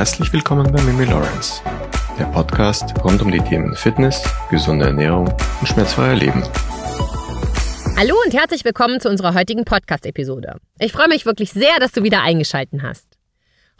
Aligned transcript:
Herzlich 0.00 0.32
willkommen 0.32 0.72
bei 0.72 0.80
Mimi 0.80 1.04
Lawrence, 1.04 1.60
der 2.18 2.24
Podcast 2.24 2.94
rund 3.04 3.20
um 3.20 3.30
die 3.30 3.38
Themen 3.38 3.76
Fitness, 3.76 4.24
gesunde 4.48 4.86
Ernährung 4.86 5.28
und 5.60 5.66
schmerzfreier 5.66 6.14
Leben. 6.14 6.42
Hallo 7.98 8.14
und 8.24 8.32
herzlich 8.32 8.64
willkommen 8.64 8.98
zu 9.00 9.10
unserer 9.10 9.34
heutigen 9.34 9.66
Podcast-Episode. 9.66 10.56
Ich 10.78 10.92
freue 10.92 11.08
mich 11.08 11.26
wirklich 11.26 11.52
sehr, 11.52 11.78
dass 11.80 11.92
du 11.92 12.02
wieder 12.02 12.22
eingeschaltet 12.22 12.80
hast. 12.82 13.18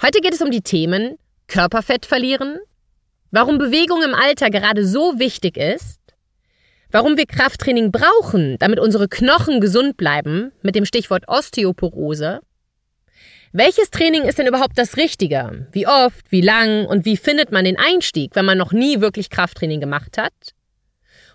Heute 0.03 0.21
geht 0.21 0.35
es 0.35 0.43
um 0.43 0.51
die 0.51 0.61
Themen 0.61 1.17
Körperfett 1.47 2.05
verlieren, 2.05 2.59
warum 3.31 3.57
Bewegung 3.57 4.03
im 4.03 4.15
Alter 4.15 4.51
gerade 4.51 4.85
so 4.85 5.19
wichtig 5.19 5.57
ist, 5.57 6.01
warum 6.91 7.17
wir 7.17 7.25
Krafttraining 7.25 7.93
brauchen, 7.93 8.59
damit 8.59 8.79
unsere 8.79 9.09
Knochen 9.09 9.63
gesund 9.63 9.97
bleiben, 9.97 10.53
mit 10.61 10.75
dem 10.75 10.85
Stichwort 10.85 11.29
Osteoporose, 11.29 12.41
welches 13.53 13.91
Training 13.91 14.23
ist 14.23 14.39
denn 14.39 14.47
überhaupt 14.47 14.79
das 14.79 14.97
Richtige? 14.97 15.67
Wie 15.73 15.87
oft, 15.87 16.31
wie 16.31 16.41
lang 16.41 16.87
und 16.87 17.05
wie 17.05 17.17
findet 17.17 17.51
man 17.51 17.65
den 17.65 17.79
Einstieg, 17.79 18.37
wenn 18.37 18.45
man 18.45 18.57
noch 18.57 18.73
nie 18.73 19.01
wirklich 19.01 19.29
Krafttraining 19.29 19.81
gemacht 19.81 20.19
hat? 20.19 20.55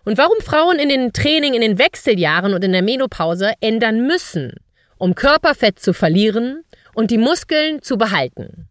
Und 0.05 0.17
warum 0.17 0.37
Frauen 0.39 0.79
in 0.79 0.87
den 0.87 1.11
Training 1.11 1.53
in 1.53 1.61
den 1.61 1.77
Wechseljahren 1.77 2.53
und 2.53 2.63
in 2.63 2.71
der 2.71 2.83
Menopause 2.83 3.53
ändern 3.59 4.07
müssen, 4.07 4.53
um 4.97 5.15
Körperfett 5.15 5.79
zu 5.79 5.93
verlieren 5.93 6.63
und 6.93 7.11
die 7.11 7.17
Muskeln 7.17 7.81
zu 7.81 7.97
behalten. 7.97 8.69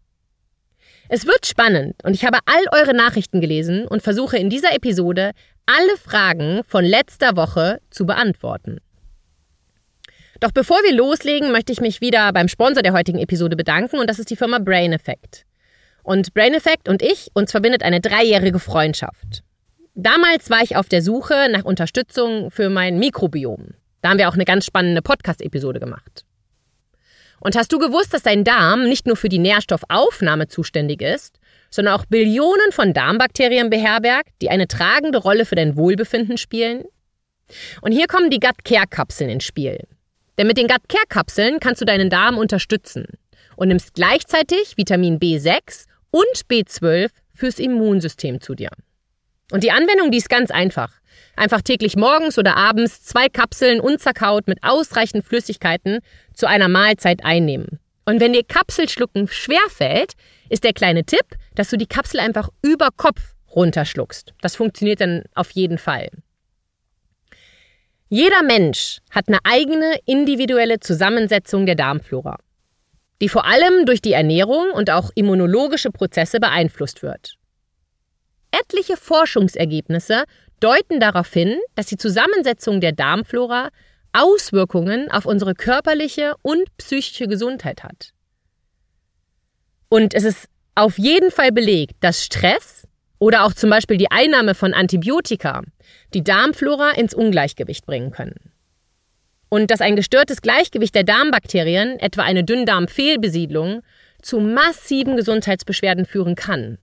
Es 1.11 1.27
wird 1.27 1.45
spannend 1.45 1.97
und 2.03 2.15
ich 2.15 2.25
habe 2.25 2.39
all 2.47 2.81
eure 2.81 2.95
Nachrichten 2.95 3.43
gelesen 3.43 3.87
und 3.87 4.01
versuche 4.01 4.39
in 4.39 4.49
dieser 4.49 4.75
Episode 4.75 5.33
alle 5.67 5.97
Fragen 5.99 6.63
von 6.67 6.85
letzter 6.85 7.37
Woche 7.37 7.81
zu 7.91 8.07
beantworten. 8.07 8.79
Doch 10.45 10.53
bevor 10.53 10.77
wir 10.83 10.93
loslegen, 10.93 11.53
möchte 11.53 11.73
ich 11.73 11.81
mich 11.81 12.03
wieder 12.03 12.31
beim 12.35 12.49
Sponsor 12.49 12.83
der 12.83 12.93
heutigen 12.93 13.19
Episode 13.19 13.57
bedanken 13.57 13.99
und 13.99 14.11
das 14.11 14.19
ist 14.19 14.29
die 14.29 14.37
Firma 14.37 14.59
Brain 14.59 14.93
Effect. 14.93 15.47
Und 16.03 16.35
Brain 16.35 16.53
Effect 16.53 16.87
und 16.87 17.01
ich, 17.01 17.31
uns 17.33 17.53
verbindet 17.53 17.83
eine 17.83 18.03
dreijährige 18.03 18.59
Freundschaft. 18.59 19.43
Damals 19.95 20.51
war 20.51 20.61
ich 20.63 20.77
auf 20.77 20.91
der 20.91 21.01
Suche 21.01 21.49
nach 21.51 21.65
Unterstützung 21.65 22.51
für 22.51 22.69
mein 22.69 22.99
Mikrobiom. 22.99 23.69
Da 24.03 24.11
haben 24.11 24.19
wir 24.19 24.29
auch 24.29 24.35
eine 24.35 24.45
ganz 24.45 24.67
spannende 24.67 25.01
Podcast-Episode 25.01 25.81
gemacht. 25.81 26.27
Und 27.41 27.57
hast 27.57 27.73
du 27.73 27.79
gewusst, 27.79 28.13
dass 28.13 28.25
dein 28.25 28.45
Darm 28.45 28.85
nicht 28.85 29.07
nur 29.07 29.17
für 29.17 29.31
die 29.31 29.39
Nährstoffaufnahme 29.39 30.49
zuständig 30.49 31.01
ist, 31.01 31.39
sondern 31.71 31.95
auch 31.95 32.05
Billionen 32.05 32.71
von 32.71 32.93
Darmbakterien 32.93 33.71
beherbergt, 33.71 34.29
die 34.43 34.51
eine 34.51 34.69
tragende 34.69 35.17
Rolle 35.17 35.47
für 35.47 35.55
dein 35.55 35.77
Wohlbefinden 35.77 36.37
spielen? 36.37 36.85
Und 37.81 37.93
hier 37.93 38.09
kommen 38.09 38.29
die 38.29 38.41
Gut 38.41 38.63
Care 38.63 38.87
Kapseln 38.87 39.31
ins 39.31 39.45
Spiel. 39.45 39.79
Denn 40.39 40.47
mit 40.47 40.59
den 40.59 40.67
Gut 40.67 40.89
Care 40.89 41.07
Kapseln 41.09 41.61
kannst 41.61 41.81
du 41.81 41.85
deinen 41.85 42.11
Darm 42.11 42.39
unterstützen 42.39 43.07
und 43.57 43.69
nimmst 43.69 43.95
gleichzeitig 43.95 44.77
Vitamin 44.77 45.19
B6 45.19 45.87
und 46.11 46.47
B12 46.51 47.11
fürs 47.33 47.59
Immunsystem 47.59 48.41
zu 48.41 48.55
dir. 48.55 48.71
Und 49.53 49.63
die 49.63 49.71
Anwendung, 49.71 50.11
die 50.11 50.19
ist 50.19 50.31
ganz 50.31 50.51
einfach. 50.51 50.93
Einfach 51.37 51.61
täglich 51.61 51.97
morgens 51.97 52.39
oder 52.39 52.57
abends 52.57 53.03
zwei 53.03 53.29
Kapseln 53.29 53.81
unzerkaut 53.81 54.49
mit 54.49 54.59
ausreichend 54.63 55.25
Flüssigkeiten 55.25 55.99
zu 56.33 56.47
einer 56.47 56.69
Mahlzeit 56.69 57.25
einnehmen. 57.25 57.79
Und 58.05 58.21
wenn 58.21 58.33
dir 58.33 58.45
Kapselschlucken 58.45 59.29
schwerfällt, 59.29 60.13
ist 60.49 60.65
der 60.65 60.73
kleine 60.73 61.05
Tipp, 61.05 61.25
dass 61.55 61.71
du 61.71 61.77
die 61.77 61.87
Kapsel 61.87 62.21
einfach 62.21 62.49
über 62.63 62.89
Kopf 62.97 63.35
runterschluckst. 63.55 64.35
Das 64.41 64.57
funktioniert 64.57 65.01
dann 65.01 65.23
auf 65.35 65.51
jeden 65.53 65.79
Fall. 65.79 66.11
Jeder 68.15 68.45
Mensch 68.45 69.01
hat 69.11 69.27
eine 69.27 69.41
eigene 69.43 69.99
individuelle 70.07 70.79
Zusammensetzung 70.79 71.67
der 71.67 71.75
Darmflora, 71.75 72.39
die 73.21 73.29
vor 73.29 73.45
allem 73.45 73.87
durch 73.87 74.01
die 74.01 74.13
Ernährung 74.13 74.71
und 74.71 74.89
auch 74.89 75.11
immunologische 75.17 75.91
Prozesse 75.91 76.39
beeinflusst 76.39 77.03
wird. 77.03 77.35
Etliche 78.53 78.97
Forschungsergebnisse 78.97 80.27
deuten 80.61 81.01
darauf 81.01 81.33
hin, 81.33 81.59
dass 81.75 81.87
die 81.87 81.97
Zusammensetzung 81.97 82.81
der 82.81 82.93
Darmflora 82.93 83.71
Auswirkungen 84.13 85.11
auf 85.11 85.27
unsere 85.27 85.57
körperliche 85.57 86.37
und 86.43 86.69
psychische 86.77 87.27
Gesundheit 87.27 87.83
hat. 87.83 88.11
Und 89.89 90.15
es 90.15 90.23
ist 90.23 90.49
auf 90.77 90.99
jeden 90.99 91.33
Fall 91.33 91.51
belegt, 91.51 91.97
dass 91.99 92.25
Stress 92.25 92.87
oder 93.19 93.45
auch 93.45 93.55
zum 93.55 93.71
Beispiel 93.71 93.97
die 93.97 94.11
Einnahme 94.11 94.55
von 94.55 94.75
Antibiotika 94.75 95.63
die 96.13 96.25
Darmflora 96.25 96.91
ins 96.93 97.15
Ungleichgewicht 97.15 97.87
bringen 97.87 98.11
können. 98.11 98.53
Und 99.49 99.71
dass 99.71 99.81
ein 99.81 99.97
gestörtes 99.97 100.43
Gleichgewicht 100.43 100.95
der 100.95 101.05
Darmbakterien, 101.05 101.99
etwa 102.01 102.23
eine 102.23 102.45
Dünndarmfehlbesiedlung, 102.45 103.83
zu 104.21 104.41
massiven 104.41 105.17
Gesundheitsbeschwerden 105.17 106.07
führen 106.07 106.35
kann. 106.35 106.79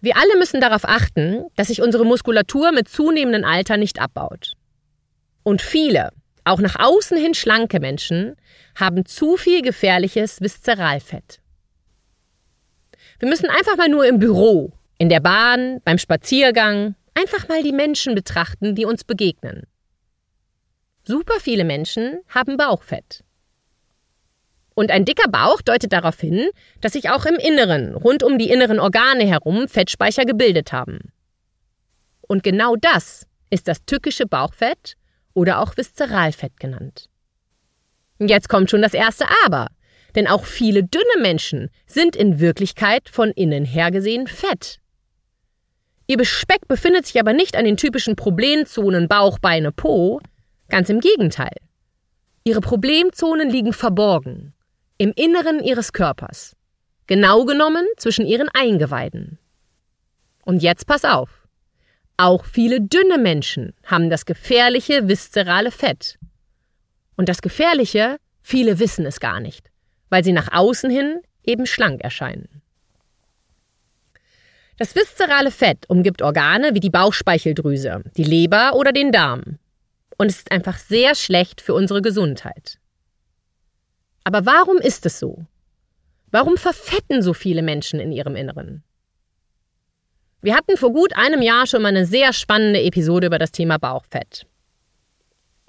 Wir 0.00 0.16
alle 0.16 0.36
müssen 0.36 0.60
darauf 0.60 0.84
achten, 0.84 1.46
dass 1.56 1.68
sich 1.68 1.80
unsere 1.80 2.04
Muskulatur 2.04 2.72
mit 2.72 2.88
zunehmendem 2.88 3.44
Alter 3.44 3.76
nicht 3.76 4.00
abbaut. 4.00 4.56
Und 5.42 5.62
viele, 5.62 6.10
auch 6.44 6.60
nach 6.60 6.76
außen 6.78 7.16
hin 7.16 7.34
schlanke 7.34 7.80
Menschen, 7.80 8.36
haben 8.74 9.06
zu 9.06 9.36
viel 9.36 9.62
gefährliches 9.62 10.40
Viszeralfett. 10.40 11.40
Wir 13.18 13.28
müssen 13.28 13.50
einfach 13.50 13.76
mal 13.76 13.88
nur 13.88 14.06
im 14.06 14.18
Büro, 14.18 14.72
in 14.98 15.08
der 15.08 15.20
Bahn, 15.20 15.80
beim 15.84 15.98
Spaziergang, 15.98 16.94
einfach 17.14 17.48
mal 17.48 17.62
die 17.62 17.72
Menschen 17.72 18.14
betrachten, 18.14 18.74
die 18.74 18.84
uns 18.84 19.04
begegnen. 19.04 19.66
Super 21.02 21.40
viele 21.40 21.64
Menschen 21.64 22.20
haben 22.28 22.56
Bauchfett. 22.56 23.24
Und 24.74 24.90
ein 24.90 25.04
dicker 25.04 25.28
Bauch 25.28 25.60
deutet 25.60 25.92
darauf 25.92 26.20
hin, 26.20 26.48
dass 26.80 26.92
sich 26.92 27.10
auch 27.10 27.26
im 27.26 27.34
Inneren, 27.34 27.94
rund 27.94 28.22
um 28.22 28.38
die 28.38 28.50
inneren 28.50 28.78
Organe 28.78 29.24
herum, 29.24 29.68
Fettspeicher 29.68 30.24
gebildet 30.24 30.72
haben. 30.72 31.12
Und 32.22 32.42
genau 32.42 32.76
das 32.76 33.26
ist 33.50 33.68
das 33.68 33.84
tückische 33.84 34.26
Bauchfett 34.26 34.96
oder 35.34 35.60
auch 35.60 35.76
Viszeralfett 35.76 36.58
genannt. 36.58 37.08
Jetzt 38.18 38.48
kommt 38.48 38.70
schon 38.70 38.82
das 38.82 38.94
erste 38.94 39.26
Aber, 39.44 39.68
denn 40.14 40.26
auch 40.26 40.44
viele 40.44 40.84
dünne 40.84 41.22
Menschen 41.22 41.70
sind 41.86 42.16
in 42.16 42.40
Wirklichkeit 42.40 43.08
von 43.08 43.30
innen 43.30 43.64
her 43.64 43.90
gesehen 43.90 44.26
fett. 44.26 44.78
Ihr 46.06 46.16
Bespeck 46.16 46.66
befindet 46.66 47.06
sich 47.06 47.20
aber 47.20 47.32
nicht 47.32 47.56
an 47.56 47.64
den 47.64 47.76
typischen 47.76 48.16
Problemzonen 48.16 49.08
Bauch, 49.08 49.38
Beine, 49.38 49.70
Po, 49.72 50.20
ganz 50.68 50.88
im 50.90 51.00
Gegenteil. 51.00 51.56
Ihre 52.42 52.60
Problemzonen 52.60 53.48
liegen 53.48 53.72
verborgen, 53.72 54.52
im 54.98 55.12
Inneren 55.14 55.62
ihres 55.62 55.92
Körpers, 55.92 56.56
genau 57.06 57.44
genommen 57.44 57.86
zwischen 57.96 58.26
ihren 58.26 58.48
Eingeweiden. 58.48 59.38
Und 60.44 60.62
jetzt 60.62 60.86
pass 60.86 61.04
auf. 61.04 61.39
Auch 62.20 62.44
viele 62.44 62.82
dünne 62.82 63.16
Menschen 63.16 63.72
haben 63.82 64.10
das 64.10 64.26
gefährliche 64.26 65.08
viszerale 65.08 65.70
Fett. 65.70 66.18
Und 67.16 67.30
das 67.30 67.40
Gefährliche, 67.40 68.18
viele 68.42 68.78
wissen 68.78 69.06
es 69.06 69.20
gar 69.20 69.40
nicht, 69.40 69.70
weil 70.10 70.22
sie 70.22 70.34
nach 70.34 70.52
außen 70.52 70.90
hin 70.90 71.20
eben 71.44 71.64
schlank 71.64 72.02
erscheinen. 72.04 72.60
Das 74.76 74.94
viszerale 74.94 75.50
Fett 75.50 75.88
umgibt 75.88 76.20
Organe 76.20 76.74
wie 76.74 76.80
die 76.80 76.90
Bauchspeicheldrüse, 76.90 78.02
die 78.18 78.24
Leber 78.24 78.74
oder 78.74 78.92
den 78.92 79.12
Darm. 79.12 79.58
und 80.18 80.26
es 80.26 80.40
ist 80.40 80.52
einfach 80.52 80.76
sehr 80.76 81.14
schlecht 81.14 81.62
für 81.62 81.72
unsere 81.72 82.02
Gesundheit. 82.02 82.78
Aber 84.24 84.44
warum 84.44 84.76
ist 84.76 85.06
es 85.06 85.18
so? 85.18 85.46
Warum 86.30 86.58
verfetten 86.58 87.22
so 87.22 87.32
viele 87.32 87.62
Menschen 87.62 87.98
in 87.98 88.12
ihrem 88.12 88.36
Inneren? 88.36 88.84
Wir 90.42 90.56
hatten 90.56 90.78
vor 90.78 90.92
gut 90.92 91.14
einem 91.16 91.42
Jahr 91.42 91.66
schon 91.66 91.82
mal 91.82 91.88
eine 91.88 92.06
sehr 92.06 92.32
spannende 92.32 92.80
Episode 92.80 93.26
über 93.26 93.38
das 93.38 93.52
Thema 93.52 93.78
Bauchfett. 93.78 94.46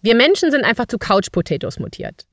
Wir 0.01 0.15
Menschen 0.15 0.50
sind 0.50 0.63
einfach 0.63 0.85
zu 0.85 0.97
Couch-Potatoes 0.97 1.77
mutiert. 1.77 2.25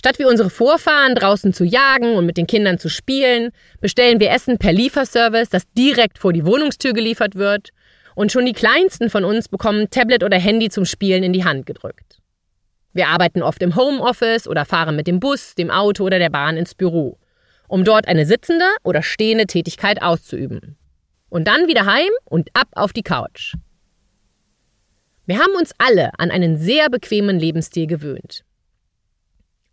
Statt 0.00 0.18
wie 0.18 0.24
unsere 0.24 0.48
Vorfahren 0.48 1.14
draußen 1.14 1.52
zu 1.52 1.64
jagen 1.64 2.16
und 2.16 2.24
mit 2.24 2.38
den 2.38 2.46
Kindern 2.46 2.78
zu 2.78 2.88
spielen, 2.88 3.50
bestellen 3.82 4.18
wir 4.18 4.30
Essen 4.30 4.56
per 4.56 4.72
Lieferservice, 4.72 5.50
das 5.50 5.70
direkt 5.76 6.18
vor 6.18 6.32
die 6.32 6.46
Wohnungstür 6.46 6.94
geliefert 6.94 7.34
wird 7.34 7.68
und 8.14 8.32
schon 8.32 8.46
die 8.46 8.54
kleinsten 8.54 9.10
von 9.10 9.24
uns 9.24 9.48
bekommen 9.48 9.90
Tablet 9.90 10.24
oder 10.24 10.38
Handy 10.38 10.70
zum 10.70 10.86
Spielen 10.86 11.22
in 11.22 11.34
die 11.34 11.44
Hand 11.44 11.66
gedrückt. 11.66 12.20
Wir 12.94 13.08
arbeiten 13.08 13.42
oft 13.42 13.62
im 13.62 13.76
Homeoffice 13.76 14.48
oder 14.48 14.64
fahren 14.64 14.96
mit 14.96 15.06
dem 15.06 15.20
Bus, 15.20 15.54
dem 15.54 15.70
Auto 15.70 16.04
oder 16.04 16.18
der 16.18 16.30
Bahn 16.30 16.56
ins 16.56 16.74
Büro, 16.74 17.18
um 17.68 17.84
dort 17.84 18.08
eine 18.08 18.24
sitzende 18.24 18.64
oder 18.82 19.02
stehende 19.02 19.46
Tätigkeit 19.46 20.00
auszuüben. 20.00 20.78
Und 21.30 21.46
dann 21.46 21.68
wieder 21.68 21.86
heim 21.86 22.10
und 22.24 22.50
ab 22.52 22.68
auf 22.72 22.92
die 22.92 23.02
Couch. 23.02 23.54
Wir 25.26 25.38
haben 25.38 25.54
uns 25.54 25.72
alle 25.78 26.10
an 26.18 26.30
einen 26.30 26.56
sehr 26.56 26.90
bequemen 26.90 27.38
Lebensstil 27.38 27.86
gewöhnt. 27.86 28.44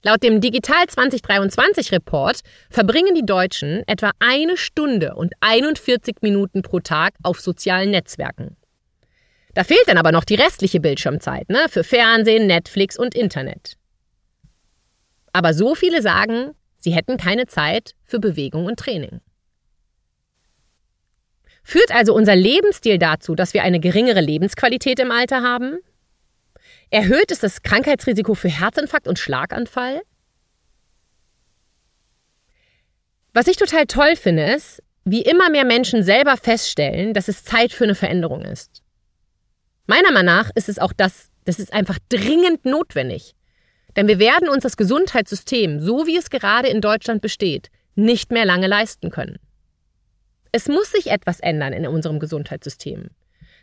Laut 0.03 0.21
dem 0.21 0.39
Digital 0.39 0.85
2023 0.87 1.91
Report 1.91 2.39
verbringen 2.69 3.15
die 3.15 3.25
Deutschen 3.25 3.83
etwa 3.87 4.11
eine 4.19 4.55
Stunde 4.55 5.15
und 5.15 5.33
41 5.41 6.17
Minuten 6.21 6.61
pro 6.61 6.79
Tag 6.79 7.15
auf 7.23 7.41
sozialen 7.41 7.89
Netzwerken. 7.89 8.55
Da 9.55 9.63
fehlt 9.63 9.87
dann 9.87 9.97
aber 9.97 10.11
noch 10.11 10.23
die 10.23 10.35
restliche 10.35 10.79
Bildschirmzeit 10.79 11.49
ne, 11.49 11.65
für 11.67 11.83
Fernsehen, 11.83 12.45
Netflix 12.45 12.97
und 12.97 13.15
Internet. 13.15 13.73
Aber 15.33 15.55
so 15.55 15.73
viele 15.73 16.03
sagen, 16.03 16.51
sie 16.77 16.91
hätten 16.91 17.17
keine 17.17 17.47
Zeit 17.47 17.95
für 18.05 18.19
Bewegung 18.19 18.65
und 18.65 18.77
Training. 18.79 19.19
Führt 21.69 21.91
also 21.91 22.13
unser 22.13 22.33
Lebensstil 22.33 22.97
dazu, 22.97 23.35
dass 23.35 23.53
wir 23.53 23.61
eine 23.61 23.81
geringere 23.81 24.21
Lebensqualität 24.21 24.99
im 24.99 25.11
Alter 25.11 25.41
haben? 25.41 25.79
Erhöht 26.91 27.29
es 27.29 27.39
das 27.39 27.61
Krankheitsrisiko 27.61 28.35
für 28.35 28.47
Herzinfarkt 28.47 29.05
und 29.05 29.19
Schlaganfall? 29.19 30.01
Was 33.33 33.47
ich 33.47 33.57
total 33.57 33.85
toll 33.85 34.15
finde, 34.15 34.45
ist, 34.45 34.81
wie 35.03 35.23
immer 35.23 35.49
mehr 35.49 35.65
Menschen 35.65 36.03
selber 36.03 36.37
feststellen, 36.37 37.13
dass 37.13 37.27
es 37.27 37.43
Zeit 37.43 37.73
für 37.73 37.83
eine 37.83 37.95
Veränderung 37.95 38.45
ist. 38.45 38.81
Meiner 39.87 40.13
Meinung 40.13 40.37
nach 40.37 40.51
ist 40.55 40.69
es 40.69 40.79
auch 40.79 40.93
das, 40.93 41.27
das 41.43 41.59
ist 41.59 41.73
einfach 41.73 41.99
dringend 42.07 42.63
notwendig. 42.63 43.35
Denn 43.97 44.07
wir 44.07 44.19
werden 44.19 44.47
uns 44.47 44.63
das 44.63 44.77
Gesundheitssystem, 44.77 45.81
so 45.81 46.07
wie 46.07 46.15
es 46.15 46.29
gerade 46.29 46.69
in 46.69 46.79
Deutschland 46.79 47.21
besteht, 47.21 47.71
nicht 47.95 48.31
mehr 48.31 48.45
lange 48.45 48.67
leisten 48.67 49.11
können. 49.11 49.37
Es 50.57 50.67
muss 50.67 50.91
sich 50.91 51.11
etwas 51.11 51.39
ändern 51.39 51.71
in 51.71 51.85
unserem 51.85 52.17
Gesundheitssystem. 52.17 53.11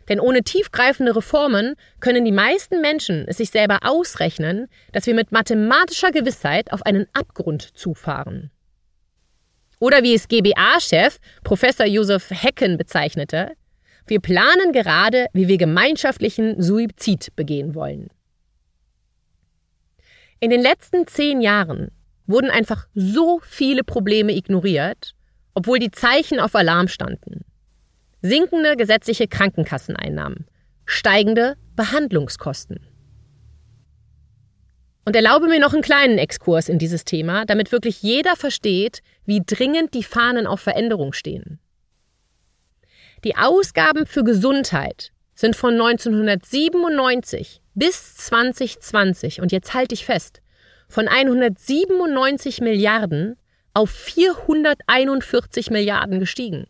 Denn 0.07 0.21
ohne 0.21 0.43
tiefgreifende 0.43 1.13
Reformen 1.13 1.75
können 1.99 2.23
die 2.23 2.31
meisten 2.31 2.79
Menschen 2.79 3.25
es 3.27 3.35
sich 3.35 3.49
selber 3.49 3.79
ausrechnen, 3.81 4.67
dass 4.93 5.05
wir 5.05 5.13
mit 5.13 5.33
mathematischer 5.33 6.11
Gewissheit 6.11 6.71
auf 6.71 6.83
einen 6.83 7.05
Abgrund 7.11 7.63
zufahren. 7.77 8.49
Oder 9.81 10.03
wie 10.03 10.13
es 10.13 10.29
GBA-Chef 10.29 11.19
Professor 11.43 11.85
Josef 11.85 12.29
Hecken 12.31 12.77
bezeichnete, 12.77 13.51
wir 14.07 14.21
planen 14.21 14.71
gerade, 14.71 15.25
wie 15.33 15.49
wir 15.49 15.57
gemeinschaftlichen 15.57 16.61
Suizid 16.61 17.35
begehen 17.35 17.75
wollen. 17.75 18.07
In 20.39 20.49
den 20.49 20.61
letzten 20.61 21.07
zehn 21.07 21.41
Jahren 21.41 21.91
wurden 22.25 22.49
einfach 22.49 22.87
so 22.95 23.41
viele 23.43 23.83
Probleme 23.83 24.31
ignoriert, 24.33 25.14
obwohl 25.55 25.79
die 25.79 25.91
Zeichen 25.91 26.39
auf 26.39 26.53
Alarm 26.55 26.87
standen 26.87 27.45
sinkende 28.25 28.75
gesetzliche 28.75 29.27
Krankenkasseneinnahmen, 29.27 30.47
steigende 30.85 31.57
Behandlungskosten. 31.75 32.79
Und 35.05 35.15
erlaube 35.15 35.47
mir 35.47 35.59
noch 35.59 35.73
einen 35.73 35.83
kleinen 35.83 36.17
Exkurs 36.17 36.67
in 36.67 36.79
dieses 36.79 37.05
Thema, 37.05 37.45
damit 37.45 37.71
wirklich 37.71 38.01
jeder 38.01 38.35
versteht, 38.35 39.01
wie 39.25 39.43
dringend 39.45 39.93
die 39.93 40.03
Fahnen 40.03 40.47
auf 40.47 40.59
Veränderung 40.59 41.13
stehen. 41.13 41.59
Die 43.23 43.35
Ausgaben 43.35 44.07
für 44.07 44.23
Gesundheit 44.23 45.11
sind 45.35 45.55
von 45.55 45.73
1997 45.73 47.61
bis 47.75 48.15
2020, 48.15 49.41
und 49.41 49.51
jetzt 49.51 49.75
halte 49.75 49.93
ich 49.93 50.05
fest, 50.05 50.41
von 50.87 51.07
197 51.07 52.61
Milliarden 52.61 53.35
auf 53.75 53.91
441 53.91 55.69
Milliarden 55.69 56.19
gestiegen. 56.19 56.65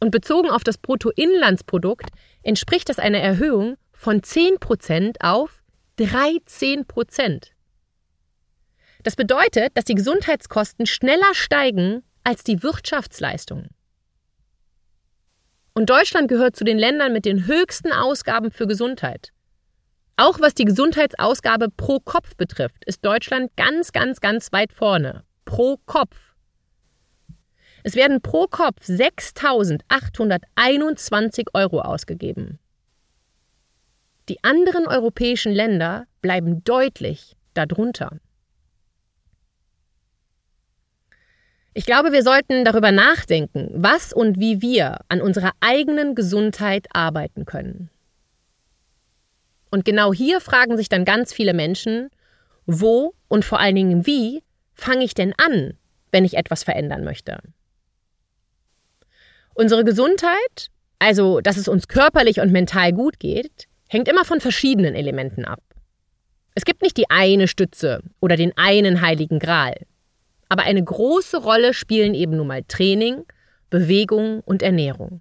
Und 0.00 0.12
bezogen 0.12 0.48
auf 0.48 0.64
das 0.64 0.78
Bruttoinlandsprodukt 0.78 2.08
entspricht 2.42 2.88
das 2.88 2.98
einer 2.98 3.18
Erhöhung 3.18 3.76
von 3.92 4.22
10% 4.22 5.16
auf 5.20 5.62
13%. 5.98 7.48
Das 9.02 9.16
bedeutet, 9.16 9.76
dass 9.76 9.84
die 9.84 9.94
Gesundheitskosten 9.94 10.86
schneller 10.86 11.34
steigen 11.34 12.02
als 12.24 12.44
die 12.44 12.62
Wirtschaftsleistungen. 12.62 13.68
Und 15.74 15.90
Deutschland 15.90 16.28
gehört 16.28 16.56
zu 16.56 16.64
den 16.64 16.78
Ländern 16.78 17.12
mit 17.12 17.24
den 17.24 17.46
höchsten 17.46 17.92
Ausgaben 17.92 18.50
für 18.50 18.66
Gesundheit. 18.66 19.32
Auch 20.16 20.40
was 20.40 20.54
die 20.54 20.64
Gesundheitsausgabe 20.64 21.68
pro 21.70 21.98
Kopf 22.00 22.36
betrifft, 22.36 22.84
ist 22.84 23.04
Deutschland 23.04 23.50
ganz, 23.56 23.92
ganz, 23.92 24.20
ganz 24.20 24.52
weit 24.52 24.72
vorne. 24.72 25.24
Pro 25.50 25.76
Kopf. 25.84 26.34
Es 27.82 27.96
werden 27.96 28.22
pro 28.22 28.46
Kopf 28.46 28.88
6.821 28.88 31.48
Euro 31.54 31.80
ausgegeben. 31.80 32.60
Die 34.28 34.44
anderen 34.44 34.86
europäischen 34.86 35.50
Länder 35.50 36.06
bleiben 36.22 36.62
deutlich 36.62 37.36
darunter. 37.54 38.20
Ich 41.74 41.84
glaube, 41.84 42.12
wir 42.12 42.22
sollten 42.22 42.64
darüber 42.64 42.92
nachdenken, 42.92 43.72
was 43.74 44.12
und 44.12 44.38
wie 44.38 44.62
wir 44.62 44.98
an 45.08 45.20
unserer 45.20 45.50
eigenen 45.58 46.14
Gesundheit 46.14 46.86
arbeiten 46.92 47.44
können. 47.44 47.90
Und 49.72 49.84
genau 49.84 50.14
hier 50.14 50.40
fragen 50.40 50.76
sich 50.76 50.88
dann 50.88 51.04
ganz 51.04 51.32
viele 51.32 51.54
Menschen, 51.54 52.10
wo 52.66 53.14
und 53.26 53.44
vor 53.44 53.58
allen 53.58 53.74
Dingen 53.74 54.06
wie 54.06 54.44
fange 54.80 55.04
ich 55.04 55.14
denn 55.14 55.34
an, 55.36 55.74
wenn 56.10 56.24
ich 56.24 56.36
etwas 56.36 56.64
verändern 56.64 57.04
möchte? 57.04 57.38
Unsere 59.54 59.84
Gesundheit, 59.84 60.68
also 60.98 61.40
dass 61.40 61.56
es 61.56 61.68
uns 61.68 61.88
körperlich 61.88 62.40
und 62.40 62.50
mental 62.52 62.92
gut 62.92 63.20
geht, 63.20 63.66
hängt 63.88 64.08
immer 64.08 64.24
von 64.24 64.40
verschiedenen 64.40 64.94
Elementen 64.94 65.44
ab. 65.44 65.62
Es 66.54 66.64
gibt 66.64 66.82
nicht 66.82 66.96
die 66.96 67.10
eine 67.10 67.46
Stütze 67.46 68.02
oder 68.20 68.36
den 68.36 68.56
einen 68.56 69.00
heiligen 69.00 69.38
Gral. 69.38 69.74
Aber 70.48 70.64
eine 70.64 70.82
große 70.82 71.38
Rolle 71.38 71.74
spielen 71.74 72.14
eben 72.14 72.36
nun 72.36 72.46
mal 72.46 72.64
Training, 72.66 73.24
Bewegung 73.68 74.40
und 74.40 74.62
Ernährung. 74.62 75.20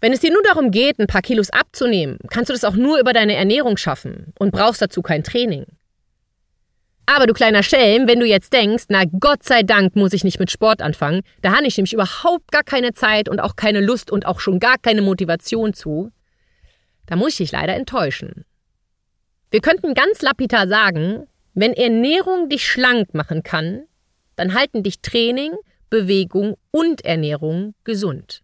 Wenn 0.00 0.12
es 0.12 0.20
dir 0.20 0.32
nur 0.32 0.42
darum 0.42 0.70
geht, 0.70 0.98
ein 0.98 1.06
paar 1.06 1.22
Kilos 1.22 1.50
abzunehmen, 1.50 2.18
kannst 2.28 2.50
du 2.50 2.52
das 2.52 2.64
auch 2.64 2.74
nur 2.74 2.98
über 2.98 3.12
deine 3.12 3.36
Ernährung 3.36 3.76
schaffen 3.76 4.34
und 4.38 4.50
brauchst 4.50 4.82
dazu 4.82 5.00
kein 5.00 5.22
Training. 5.24 5.64
Aber 7.06 7.26
du 7.26 7.34
kleiner 7.34 7.62
Schelm, 7.62 8.08
wenn 8.08 8.20
du 8.20 8.26
jetzt 8.26 8.52
denkst, 8.52 8.84
na 8.88 9.04
Gott 9.04 9.42
sei 9.42 9.62
Dank 9.62 9.94
muss 9.94 10.12
ich 10.12 10.24
nicht 10.24 10.38
mit 10.38 10.50
Sport 10.50 10.80
anfangen, 10.80 11.20
da 11.42 11.54
habe 11.54 11.66
ich 11.66 11.76
nämlich 11.76 11.92
überhaupt 11.92 12.50
gar 12.50 12.62
keine 12.62 12.94
Zeit 12.94 13.28
und 13.28 13.40
auch 13.40 13.56
keine 13.56 13.80
Lust 13.80 14.10
und 14.10 14.26
auch 14.26 14.40
schon 14.40 14.58
gar 14.58 14.78
keine 14.78 15.02
Motivation 15.02 15.74
zu, 15.74 16.12
da 17.06 17.16
muss 17.16 17.32
ich 17.32 17.36
dich 17.36 17.52
leider 17.52 17.74
enttäuschen. 17.74 18.44
Wir 19.50 19.60
könnten 19.60 19.94
ganz 19.94 20.22
lapidar 20.22 20.66
sagen, 20.66 21.26
wenn 21.52 21.74
Ernährung 21.74 22.48
dich 22.48 22.66
schlank 22.66 23.14
machen 23.14 23.42
kann, 23.42 23.84
dann 24.36 24.54
halten 24.54 24.82
dich 24.82 25.00
Training, 25.00 25.52
Bewegung 25.90 26.56
und 26.70 27.04
Ernährung 27.04 27.74
gesund. 27.84 28.43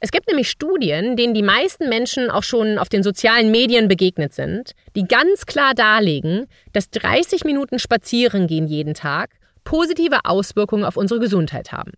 Es 0.00 0.12
gibt 0.12 0.28
nämlich 0.28 0.48
Studien, 0.48 1.16
denen 1.16 1.34
die 1.34 1.42
meisten 1.42 1.88
Menschen 1.88 2.30
auch 2.30 2.44
schon 2.44 2.78
auf 2.78 2.88
den 2.88 3.02
sozialen 3.02 3.50
Medien 3.50 3.88
begegnet 3.88 4.32
sind, 4.32 4.72
die 4.94 5.04
ganz 5.04 5.44
klar 5.44 5.74
darlegen, 5.74 6.46
dass 6.72 6.90
30 6.90 7.44
Minuten 7.44 7.78
Spazierengehen 7.78 8.68
jeden 8.68 8.94
Tag 8.94 9.30
positive 9.64 10.20
Auswirkungen 10.24 10.84
auf 10.84 10.96
unsere 10.96 11.18
Gesundheit 11.18 11.72
haben. 11.72 11.92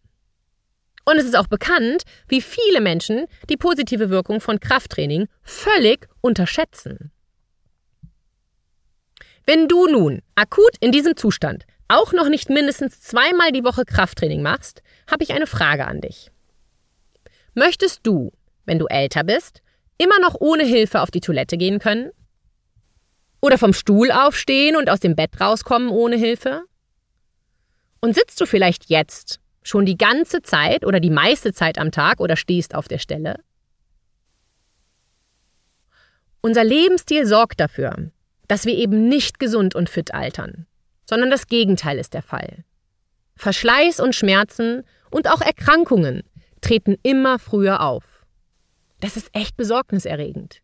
Und 1.04 1.16
es 1.16 1.24
ist 1.24 1.36
auch 1.36 1.46
bekannt, 1.46 2.02
wie 2.28 2.40
viele 2.40 2.80
Menschen 2.80 3.26
die 3.48 3.56
positive 3.56 4.10
Wirkung 4.10 4.40
von 4.40 4.60
Krafttraining 4.60 5.28
völlig 5.42 6.08
unterschätzen. 6.20 7.10
Wenn 9.44 9.68
du 9.68 9.86
nun 9.86 10.22
akut 10.36 10.72
in 10.80 10.92
diesem 10.92 11.16
Zustand 11.16 11.64
auch 11.88 12.12
noch 12.12 12.28
nicht 12.28 12.48
mindestens 12.50 13.00
zweimal 13.00 13.52
die 13.52 13.64
Woche 13.64 13.84
Krafttraining 13.84 14.42
machst, 14.42 14.82
habe 15.10 15.24
ich 15.24 15.32
eine 15.32 15.46
Frage 15.46 15.86
an 15.86 16.00
dich. 16.00 16.30
Möchtest 17.54 18.00
du, 18.04 18.32
wenn 18.64 18.78
du 18.78 18.86
älter 18.86 19.24
bist, 19.24 19.62
immer 19.98 20.18
noch 20.20 20.36
ohne 20.38 20.64
Hilfe 20.64 21.00
auf 21.00 21.10
die 21.10 21.20
Toilette 21.20 21.56
gehen 21.56 21.78
können? 21.78 22.10
Oder 23.40 23.58
vom 23.58 23.72
Stuhl 23.72 24.10
aufstehen 24.10 24.76
und 24.76 24.90
aus 24.90 25.00
dem 25.00 25.16
Bett 25.16 25.40
rauskommen 25.40 25.88
ohne 25.88 26.16
Hilfe? 26.16 26.62
Und 28.00 28.14
sitzt 28.14 28.40
du 28.40 28.46
vielleicht 28.46 28.88
jetzt 28.88 29.40
schon 29.62 29.84
die 29.84 29.98
ganze 29.98 30.42
Zeit 30.42 30.86
oder 30.86 31.00
die 31.00 31.10
meiste 31.10 31.52
Zeit 31.52 31.78
am 31.78 31.90
Tag 31.90 32.20
oder 32.20 32.36
stehst 32.36 32.74
auf 32.74 32.88
der 32.88 32.98
Stelle? 32.98 33.40
Unser 36.40 36.64
Lebensstil 36.64 37.26
sorgt 37.26 37.60
dafür, 37.60 38.10
dass 38.48 38.64
wir 38.64 38.74
eben 38.74 39.08
nicht 39.08 39.38
gesund 39.38 39.74
und 39.74 39.90
fit 39.90 40.14
altern, 40.14 40.66
sondern 41.08 41.30
das 41.30 41.46
Gegenteil 41.46 41.98
ist 41.98 42.14
der 42.14 42.22
Fall. 42.22 42.64
Verschleiß 43.36 44.00
und 44.00 44.14
Schmerzen 44.14 44.84
und 45.10 45.28
auch 45.28 45.42
Erkrankungen 45.42 46.22
treten 46.60 46.96
immer 47.02 47.38
früher 47.38 47.80
auf. 47.80 48.26
Das 49.00 49.16
ist 49.16 49.30
echt 49.32 49.56
besorgniserregend. 49.56 50.60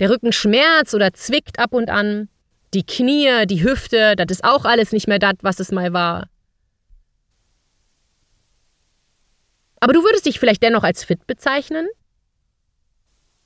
Der 0.00 0.10
Rücken 0.10 0.32
schmerzt 0.32 0.94
oder 0.94 1.12
zwickt 1.14 1.58
ab 1.58 1.72
und 1.72 1.88
an, 1.88 2.28
die 2.74 2.84
Knie, 2.84 3.46
die 3.46 3.62
Hüfte, 3.62 4.14
das 4.16 4.26
ist 4.30 4.44
auch 4.44 4.64
alles 4.64 4.92
nicht 4.92 5.08
mehr 5.08 5.18
das, 5.18 5.36
was 5.40 5.60
es 5.60 5.72
mal 5.72 5.92
war. 5.92 6.28
Aber 9.80 9.92
du 9.92 10.02
würdest 10.02 10.26
dich 10.26 10.40
vielleicht 10.40 10.62
dennoch 10.62 10.82
als 10.82 11.04
fit 11.04 11.26
bezeichnen? 11.26 11.86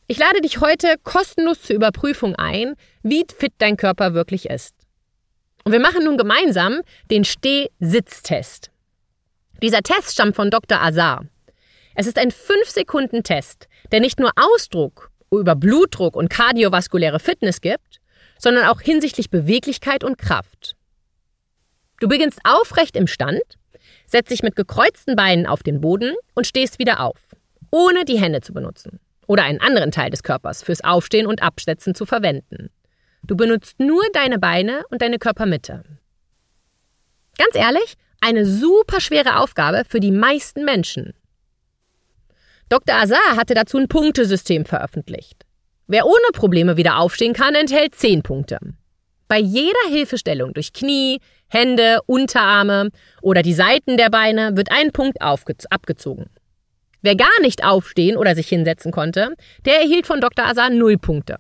Ich 0.07 0.19
lade 0.19 0.41
dich 0.41 0.61
heute 0.61 0.97
kostenlos 1.05 1.63
zur 1.63 1.77
Überprüfung 1.77 2.35
ein, 2.35 2.75
wie 3.03 3.25
fit 3.37 3.53
dein 3.59 3.77
Körper 3.77 4.15
wirklich 4.15 4.47
ist. 4.47 4.75
Und 5.65 5.73
wir 5.73 5.81
machen 5.81 6.05
nun 6.05 6.17
gemeinsam 6.17 6.81
den 7.11 7.25
Steh-Sitz-Test. 7.25 8.71
Dieser 9.63 9.83
Test 9.83 10.13
stammt 10.13 10.37
von 10.37 10.51
Dr. 10.51 10.81
Azar. 10.81 11.27
Es 11.95 12.07
ist 12.07 12.19
ein 12.19 12.31
5-Sekunden-Test, 12.31 13.69
der 13.93 14.01
nicht 14.01 14.19
nur 14.19 14.33
Ausdruck 14.37 15.11
über 15.31 15.55
Blutdruck 15.55 16.17
und 16.17 16.31
kardiovaskuläre 16.31 17.21
Fitness 17.21 17.61
gibt, 17.61 18.01
sondern 18.39 18.67
auch 18.67 18.81
hinsichtlich 18.81 19.31
Beweglichkeit 19.31 20.03
und 20.03 20.19
Kraft. 20.19 20.77
Du 22.01 22.09
beginnst 22.09 22.41
aufrecht 22.45 22.97
im 22.97 23.07
Stand, 23.07 23.43
setzt 24.07 24.31
dich 24.31 24.43
mit 24.43 24.57
gekreuzten 24.57 25.15
Beinen 25.15 25.47
auf 25.47 25.63
den 25.63 25.81
Boden 25.81 26.15
und 26.35 26.47
stehst 26.47 26.79
wieder 26.79 27.01
auf, 27.01 27.19
ohne 27.71 28.05
die 28.05 28.19
Hände 28.19 28.41
zu 28.41 28.55
benutzen 28.55 28.99
oder 29.27 29.45
einen 29.45 29.61
anderen 29.61 29.93
Teil 29.93 30.11
des 30.11 30.23
Körpers 30.23 30.63
fürs 30.63 30.83
Aufstehen 30.83 31.27
und 31.27 31.43
Absetzen 31.43 31.95
zu 31.95 32.07
verwenden. 32.07 32.71
Du 33.23 33.37
benutzt 33.37 33.79
nur 33.79 34.03
deine 34.15 34.39
Beine 34.39 34.83
und 34.91 35.03
deine 35.03 35.19
Körpermitte. 35.19 35.85
Ganz 37.37 37.55
ehrlich, 37.55 37.97
eine 38.21 38.47
super 38.47 39.01
schwere 39.01 39.39
Aufgabe 39.39 39.85
für 39.89 40.01
die 40.01 40.11
meisten 40.11 40.65
Menschen. 40.65 41.15
Dr. 42.69 42.97
Azar 42.97 43.37
hatte 43.37 43.55
dazu 43.55 43.79
ein 43.79 43.89
Punktesystem 43.89 44.65
veröffentlicht. 44.65 45.45
Wer 45.87 46.07
ohne 46.07 46.31
Probleme 46.33 46.77
wieder 46.77 46.99
aufstehen 46.99 47.33
kann, 47.33 47.55
enthält 47.55 47.97
10 47.97 48.23
Punkte. 48.23 48.59
Bei 49.27 49.39
jeder 49.39 49.89
Hilfestellung 49.89 50.55
durch 50.55 50.73
Knie, 50.73 51.21
Hände, 51.49 51.99
Unterarme 52.07 52.91
oder 53.23 53.43
die 53.43 53.55
Seiten 53.55 53.97
der 53.97 54.11
Beine 54.11 54.57
wird 54.57 54.71
ein 54.71 54.93
Punkt 54.93 55.21
abgezogen. 55.21 56.31
Wer 57.03 57.17
gar 57.17 57.41
nicht 57.41 57.65
aufstehen 57.65 58.17
oder 58.17 58.35
sich 58.35 58.49
hinsetzen 58.49 58.93
konnte, 58.93 59.35
der 59.65 59.81
erhielt 59.81 60.07
von 60.07 60.21
Dr. 60.21 60.47
Azar 60.47 60.71
null 60.71 60.99
Punkte. 60.99 61.37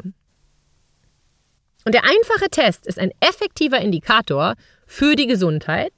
Und 1.84 1.94
der 1.94 2.04
einfache 2.04 2.50
Test 2.50 2.86
ist 2.86 2.98
ein 2.98 3.12
effektiver 3.20 3.80
Indikator 3.80 4.54
für 4.86 5.16
die 5.16 5.26
Gesundheit, 5.26 5.92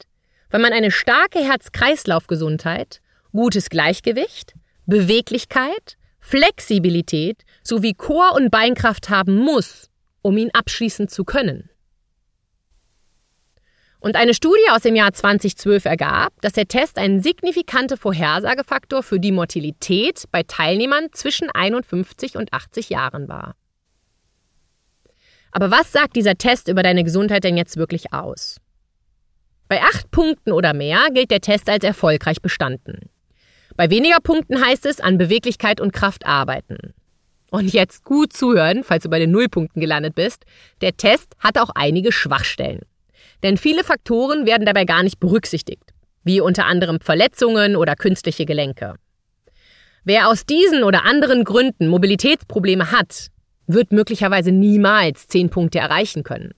weil 0.52 0.61
man 0.61 0.73
eine 0.73 0.90
starke 0.90 1.40
Herz-Kreislauf-Gesundheit, 1.40 3.00
gutes 3.32 3.71
Gleichgewicht, 3.71 4.54
Beweglichkeit, 4.87 5.97
Flexibilität 6.21 7.42
sowie 7.64 7.94
Chor- 7.94 8.35
und 8.35 8.50
Beinkraft 8.50 9.09
haben 9.09 9.38
muss, 9.38 9.90
um 10.21 10.37
ihn 10.37 10.50
abschließen 10.52 11.09
zu 11.09 11.25
können. 11.25 11.71
Und 13.99 14.16
eine 14.16 14.35
Studie 14.35 14.68
aus 14.71 14.82
dem 14.82 14.94
Jahr 14.94 15.12
2012 15.12 15.87
ergab, 15.87 16.32
dass 16.42 16.52
der 16.52 16.68
Test 16.68 16.99
ein 16.99 17.23
signifikante 17.23 17.97
Vorhersagefaktor 17.97 19.02
für 19.02 19.21
die 19.21 19.32
Mortalität 19.32 20.25
bei 20.32 20.42
Teilnehmern 20.42 21.09
zwischen 21.12 21.50
51 21.50 22.37
und 22.37 22.52
80 22.52 22.90
Jahren 22.90 23.28
war. 23.28 23.54
Aber 25.52 25.71
was 25.71 25.92
sagt 25.92 26.16
dieser 26.16 26.37
Test 26.37 26.68
über 26.68 26.82
deine 26.82 27.04
Gesundheit 27.04 27.44
denn 27.44 27.56
jetzt 27.56 27.76
wirklich 27.76 28.12
aus? 28.12 28.61
Bei 29.73 29.81
acht 29.81 30.11
Punkten 30.11 30.52
oder 30.52 30.75
mehr 30.75 31.07
gilt 31.14 31.31
der 31.31 31.41
Test 31.41 31.71
als 31.71 31.83
erfolgreich 31.83 32.43
bestanden. 32.43 33.09
Bei 33.75 33.88
weniger 33.88 34.19
Punkten 34.23 34.62
heißt 34.62 34.85
es 34.85 35.00
an 35.00 35.17
Beweglichkeit 35.17 35.81
und 35.81 35.95
Kraft 35.95 36.26
arbeiten. 36.26 36.93
Und 37.50 37.73
jetzt 37.73 38.05
gut 38.05 38.35
zuhören, 38.35 38.85
falls 38.85 39.05
du 39.05 39.09
bei 39.09 39.19
den 39.19 39.31
Nullpunkten 39.31 39.81
gelandet 39.81 40.14
bist. 40.14 40.45
Der 40.83 40.95
Test 40.99 41.37
hat 41.38 41.57
auch 41.57 41.71
einige 41.75 42.12
Schwachstellen. 42.12 42.83
Denn 43.43 43.57
viele 43.57 43.83
Faktoren 43.83 44.45
werden 44.45 44.67
dabei 44.67 44.85
gar 44.85 45.02
nicht 45.02 45.19
berücksichtigt, 45.19 45.95
wie 46.23 46.43
unter 46.43 46.67
anderem 46.67 47.00
Verletzungen 47.00 47.75
oder 47.75 47.97
künstliche 47.97 48.45
Gelenke. 48.45 48.97
Wer 50.05 50.29
aus 50.29 50.45
diesen 50.45 50.83
oder 50.83 51.07
anderen 51.07 51.45
Gründen 51.45 51.88
Mobilitätsprobleme 51.88 52.93
hat, 52.93 53.29
wird 53.67 53.91
möglicherweise 53.91 54.52
niemals 54.52 55.29
zehn 55.29 55.49
Punkte 55.49 55.79
erreichen 55.79 56.25
können. 56.25 56.52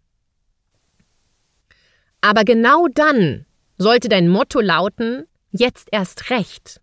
Aber 2.24 2.44
genau 2.44 2.88
dann 2.88 3.44
sollte 3.76 4.08
dein 4.08 4.30
Motto 4.30 4.62
lauten, 4.62 5.26
jetzt 5.50 5.88
erst 5.92 6.30
recht. 6.30 6.80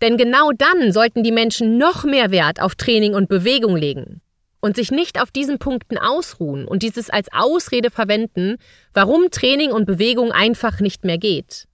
Denn 0.00 0.16
genau 0.16 0.52
dann 0.52 0.92
sollten 0.92 1.24
die 1.24 1.32
Menschen 1.32 1.78
noch 1.78 2.04
mehr 2.04 2.30
Wert 2.30 2.62
auf 2.62 2.76
Training 2.76 3.16
und 3.16 3.28
Bewegung 3.28 3.76
legen 3.76 4.20
und 4.60 4.76
sich 4.76 4.92
nicht 4.92 5.20
auf 5.20 5.32
diesen 5.32 5.58
Punkten 5.58 5.98
ausruhen 5.98 6.64
und 6.64 6.84
dieses 6.84 7.10
als 7.10 7.26
Ausrede 7.32 7.90
verwenden, 7.90 8.58
warum 8.92 9.32
Training 9.32 9.72
und 9.72 9.84
Bewegung 9.84 10.30
einfach 10.30 10.78
nicht 10.78 11.04
mehr 11.04 11.18
geht. 11.18 11.66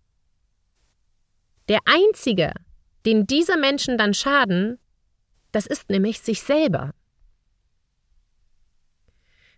Der 1.68 1.80
einzige, 1.84 2.54
den 3.04 3.26
diese 3.26 3.58
Menschen 3.58 3.98
dann 3.98 4.14
schaden, 4.14 4.78
das 5.52 5.66
ist 5.66 5.90
nämlich 5.90 6.20
sich 6.20 6.40
selber. 6.40 6.92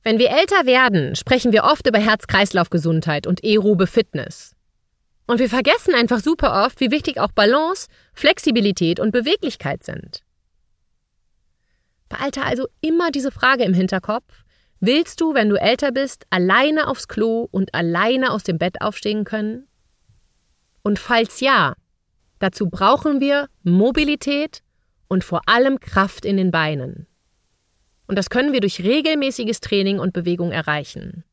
Wenn 0.05 0.19
wir 0.19 0.31
älter 0.31 0.67
werden, 0.67 1.15
sprechen 1.15 1.53
wir 1.53 1.65
oft 1.65 1.87
über 1.87 1.99
Herz-Kreislauf-Gesundheit 1.99 3.27
und 3.27 3.45
aerobe 3.45 3.87
Fitness. 3.87 4.57
Und 5.27 5.39
wir 5.39 5.49
vergessen 5.49 5.95
einfach 5.95 6.21
super 6.21 6.65
oft, 6.65 6.81
wie 6.81 6.91
wichtig 6.91 7.21
auch 7.21 7.31
Balance, 7.31 7.87
Flexibilität 8.13 8.99
und 8.99 9.13
Beweglichkeit 9.13 9.85
sind. 9.85 10.23
Behalte 12.09 12.43
also 12.43 12.67
immer 12.81 13.11
diese 13.11 13.31
Frage 13.31 13.65
im 13.65 13.75
Hinterkopf. 13.75 14.45
Willst 14.81 15.21
du, 15.21 15.33
wenn 15.33 15.49
du 15.49 15.61
älter 15.61 15.93
bist, 15.93 16.25
alleine 16.31 16.89
aufs 16.89 17.07
Klo 17.07 17.47
und 17.51 17.73
alleine 17.73 18.33
aus 18.33 18.43
dem 18.43 18.59
Bett 18.59 18.81
aufstehen 18.81 19.25
können? 19.25 19.69
Und 20.83 20.99
falls 20.99 21.39
ja, 21.39 21.75
dazu 22.41 22.69
brauchen 22.69 23.21
wir 23.21 23.49
Mobilität 23.63 24.63
und 25.07 25.23
vor 25.23 25.43
allem 25.47 25.79
Kraft 25.79 26.25
in 26.25 26.37
den 26.37 26.51
Beinen. 26.51 27.07
Und 28.13 28.17
das 28.17 28.29
können 28.29 28.53
wir 28.53 28.61
durch 28.61 28.81
regelmäßiges 28.81 29.61
Training 29.61 29.99
und 29.99 30.13
Bewegung 30.13 30.53
erreichen. 30.53 31.25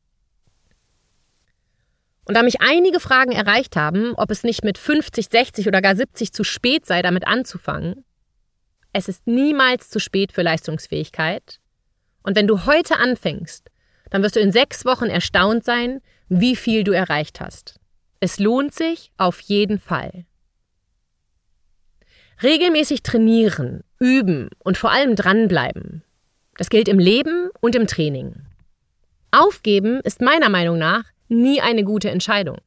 Und 2.24 2.34
da 2.38 2.42
mich 2.42 2.62
einige 2.62 3.00
Fragen 3.00 3.32
erreicht 3.32 3.76
haben, 3.76 4.14
ob 4.14 4.30
es 4.30 4.44
nicht 4.44 4.64
mit 4.64 4.78
50, 4.78 5.28
60 5.28 5.68
oder 5.68 5.82
gar 5.82 5.94
70 5.94 6.32
zu 6.32 6.42
spät 6.42 6.86
sei, 6.86 7.02
damit 7.02 7.26
anzufangen, 7.26 8.06
es 8.94 9.08
ist 9.08 9.26
niemals 9.26 9.90
zu 9.90 10.00
spät 10.00 10.32
für 10.32 10.40
Leistungsfähigkeit. 10.40 11.60
Und 12.22 12.34
wenn 12.34 12.46
du 12.46 12.64
heute 12.64 12.96
anfängst, 12.96 13.70
dann 14.08 14.22
wirst 14.22 14.36
du 14.36 14.40
in 14.40 14.50
sechs 14.50 14.86
Wochen 14.86 15.10
erstaunt 15.10 15.66
sein, 15.66 16.00
wie 16.30 16.56
viel 16.56 16.82
du 16.82 16.92
erreicht 16.92 17.42
hast. 17.42 17.78
Es 18.20 18.38
lohnt 18.38 18.72
sich 18.72 19.12
auf 19.18 19.38
jeden 19.40 19.78
Fall. 19.78 20.24
Regelmäßig 22.42 23.02
trainieren, 23.02 23.84
üben 23.98 24.48
und 24.60 24.78
vor 24.78 24.92
allem 24.92 25.14
dranbleiben. 25.14 26.04
Das 26.60 26.68
gilt 26.68 26.88
im 26.88 26.98
Leben 26.98 27.48
und 27.62 27.74
im 27.74 27.86
Training. 27.86 28.34
Aufgeben 29.30 30.00
ist 30.04 30.20
meiner 30.20 30.50
Meinung 30.50 30.76
nach 30.76 31.04
nie 31.28 31.62
eine 31.62 31.84
gute 31.84 32.10
Entscheidung. 32.10 32.58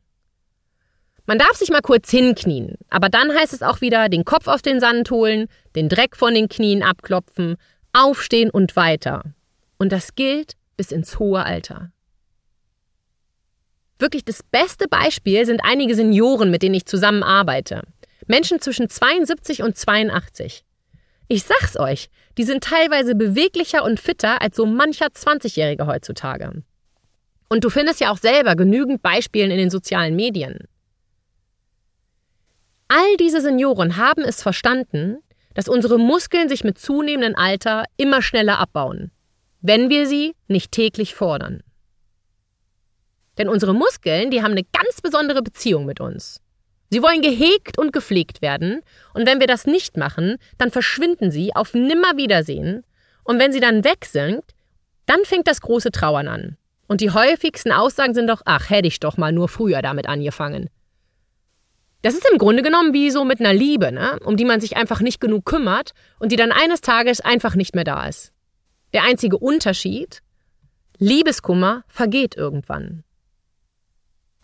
Man 1.28 1.38
darf 1.38 1.54
sich 1.58 1.70
mal 1.70 1.82
kurz 1.82 2.10
hinknien, 2.10 2.80
aber 2.90 3.10
dann 3.10 3.32
heißt 3.32 3.54
es 3.54 3.62
auch 3.62 3.82
wieder 3.82 4.10
den 4.10 4.26
Kopf 4.26 4.48
auf 4.48 4.64
den 4.64 4.80
Sand 4.80 5.12
holen, 5.12 5.46
den 5.76 5.90
Dreck 5.90 6.16
von 6.16 6.34
den 6.34 6.50
Knien 6.50 6.82
abklopfen, 6.82 7.56
aufstehen 7.94 8.50
und 8.50 8.76
weiter. 8.76 9.26
Und 9.78 9.92
das 9.92 10.16
gilt 10.16 10.54
bis 10.76 10.92
ins 10.92 11.20
hohe 11.20 11.46
Alter. 11.46 11.92
Wirklich 14.00 14.26
das 14.26 14.42
beste 14.42 14.88
Beispiel 14.88 15.46
sind 15.46 15.62
einige 15.64 15.94
Senioren, 15.94 16.50
mit 16.50 16.64
denen 16.64 16.74
ich 16.74 16.88
zusammenarbeite. 16.88 17.84
Menschen 18.26 18.60
zwischen 18.60 18.90
72 18.90 19.62
und 19.62 19.78
82. 19.78 20.66
Ich 21.28 21.44
sag's 21.44 21.80
euch, 21.80 22.10
die 22.38 22.44
sind 22.44 22.64
teilweise 22.64 23.16
beweglicher 23.16 23.84
und 23.84 24.00
fitter 24.00 24.42
als 24.42 24.56
so 24.56 24.66
mancher 24.66 25.08
20-Jährige 25.08 25.88
heutzutage. 25.88 26.64
Und 27.50 27.64
du 27.64 27.70
findest 27.70 28.00
ja 28.00 28.12
auch 28.12 28.18
selber 28.18 28.56
genügend 28.56 29.02
Beispiele 29.02 29.52
in 29.52 29.58
den 29.58 29.70
sozialen 29.70 30.16
Medien. 30.16 30.68
All 32.88 33.18
diese 33.18 33.42
Senioren 33.42 33.98
haben 33.98 34.24
es 34.24 34.42
verstanden, 34.42 35.18
dass 35.54 35.68
unsere 35.68 35.98
Muskeln 35.98 36.50
sich 36.50 36.64
mit 36.64 36.78
zunehmendem 36.78 37.36
Alter 37.36 37.86
immer 37.98 38.22
schneller 38.22 38.60
abbauen, 38.60 39.12
wenn 39.62 39.90
wir 39.90 40.08
sie 40.08 40.36
nicht 40.48 40.72
täglich 40.72 41.16
fordern. 41.16 41.64
Denn 43.38 43.50
unsere 43.50 43.74
Muskeln, 43.74 44.30
die 44.30 44.44
haben 44.44 44.52
eine 44.52 44.64
ganz 44.64 45.02
besondere 45.02 45.42
Beziehung 45.42 45.86
mit 45.86 46.00
uns. 46.00 46.43
Sie 46.94 47.02
wollen 47.02 47.24
gehegt 47.24 47.80
und 47.80 47.92
gepflegt 47.92 48.44
werden, 48.44 48.82
und 49.16 49.26
wenn 49.26 49.40
wir 49.40 49.48
das 49.48 49.66
nicht 49.66 49.98
machen, 49.98 50.38
dann 50.60 50.70
verschwinden 50.70 51.32
sie 51.32 51.56
auf 51.56 51.74
Nimmerwiedersehen, 51.74 52.84
und 53.24 53.40
wenn 53.40 53.52
sie 53.52 53.60
dann 53.60 53.84
weg 53.84 54.06
sind, 54.06 54.44
dann 55.08 55.26
fängt 55.26 55.48
das 55.48 55.62
große 55.62 55.90
Trauern 55.90 56.28
an. 56.28 56.56
Und 56.88 57.02
die 57.02 57.10
häufigsten 57.10 57.72
Aussagen 57.72 58.14
sind 58.14 58.28
doch, 58.28 58.44
ach, 58.46 58.70
hätte 58.70 58.88
ich 58.88 59.00
doch 59.00 59.18
mal 59.18 59.32
nur 59.32 59.48
früher 59.50 59.82
damit 59.82 60.08
angefangen. 60.08 60.70
Das 62.04 62.14
ist 62.14 62.30
im 62.32 62.38
Grunde 62.38 62.62
genommen 62.62 62.94
wie 62.94 63.10
so 63.10 63.26
mit 63.26 63.40
einer 63.40 63.56
Liebe, 63.56 63.92
ne? 63.92 64.20
um 64.24 64.38
die 64.38 64.46
man 64.46 64.62
sich 64.62 64.78
einfach 64.78 65.00
nicht 65.02 65.20
genug 65.20 65.46
kümmert 65.46 65.94
und 66.20 66.32
die 66.32 66.36
dann 66.36 66.52
eines 66.52 66.82
Tages 66.82 67.22
einfach 67.22 67.56
nicht 67.56 67.74
mehr 67.74 67.86
da 67.86 68.06
ist. 68.06 68.34
Der 68.94 69.02
einzige 69.02 69.40
Unterschied, 69.40 70.22
Liebeskummer 71.00 71.86
vergeht 71.88 72.38
irgendwann. 72.38 73.04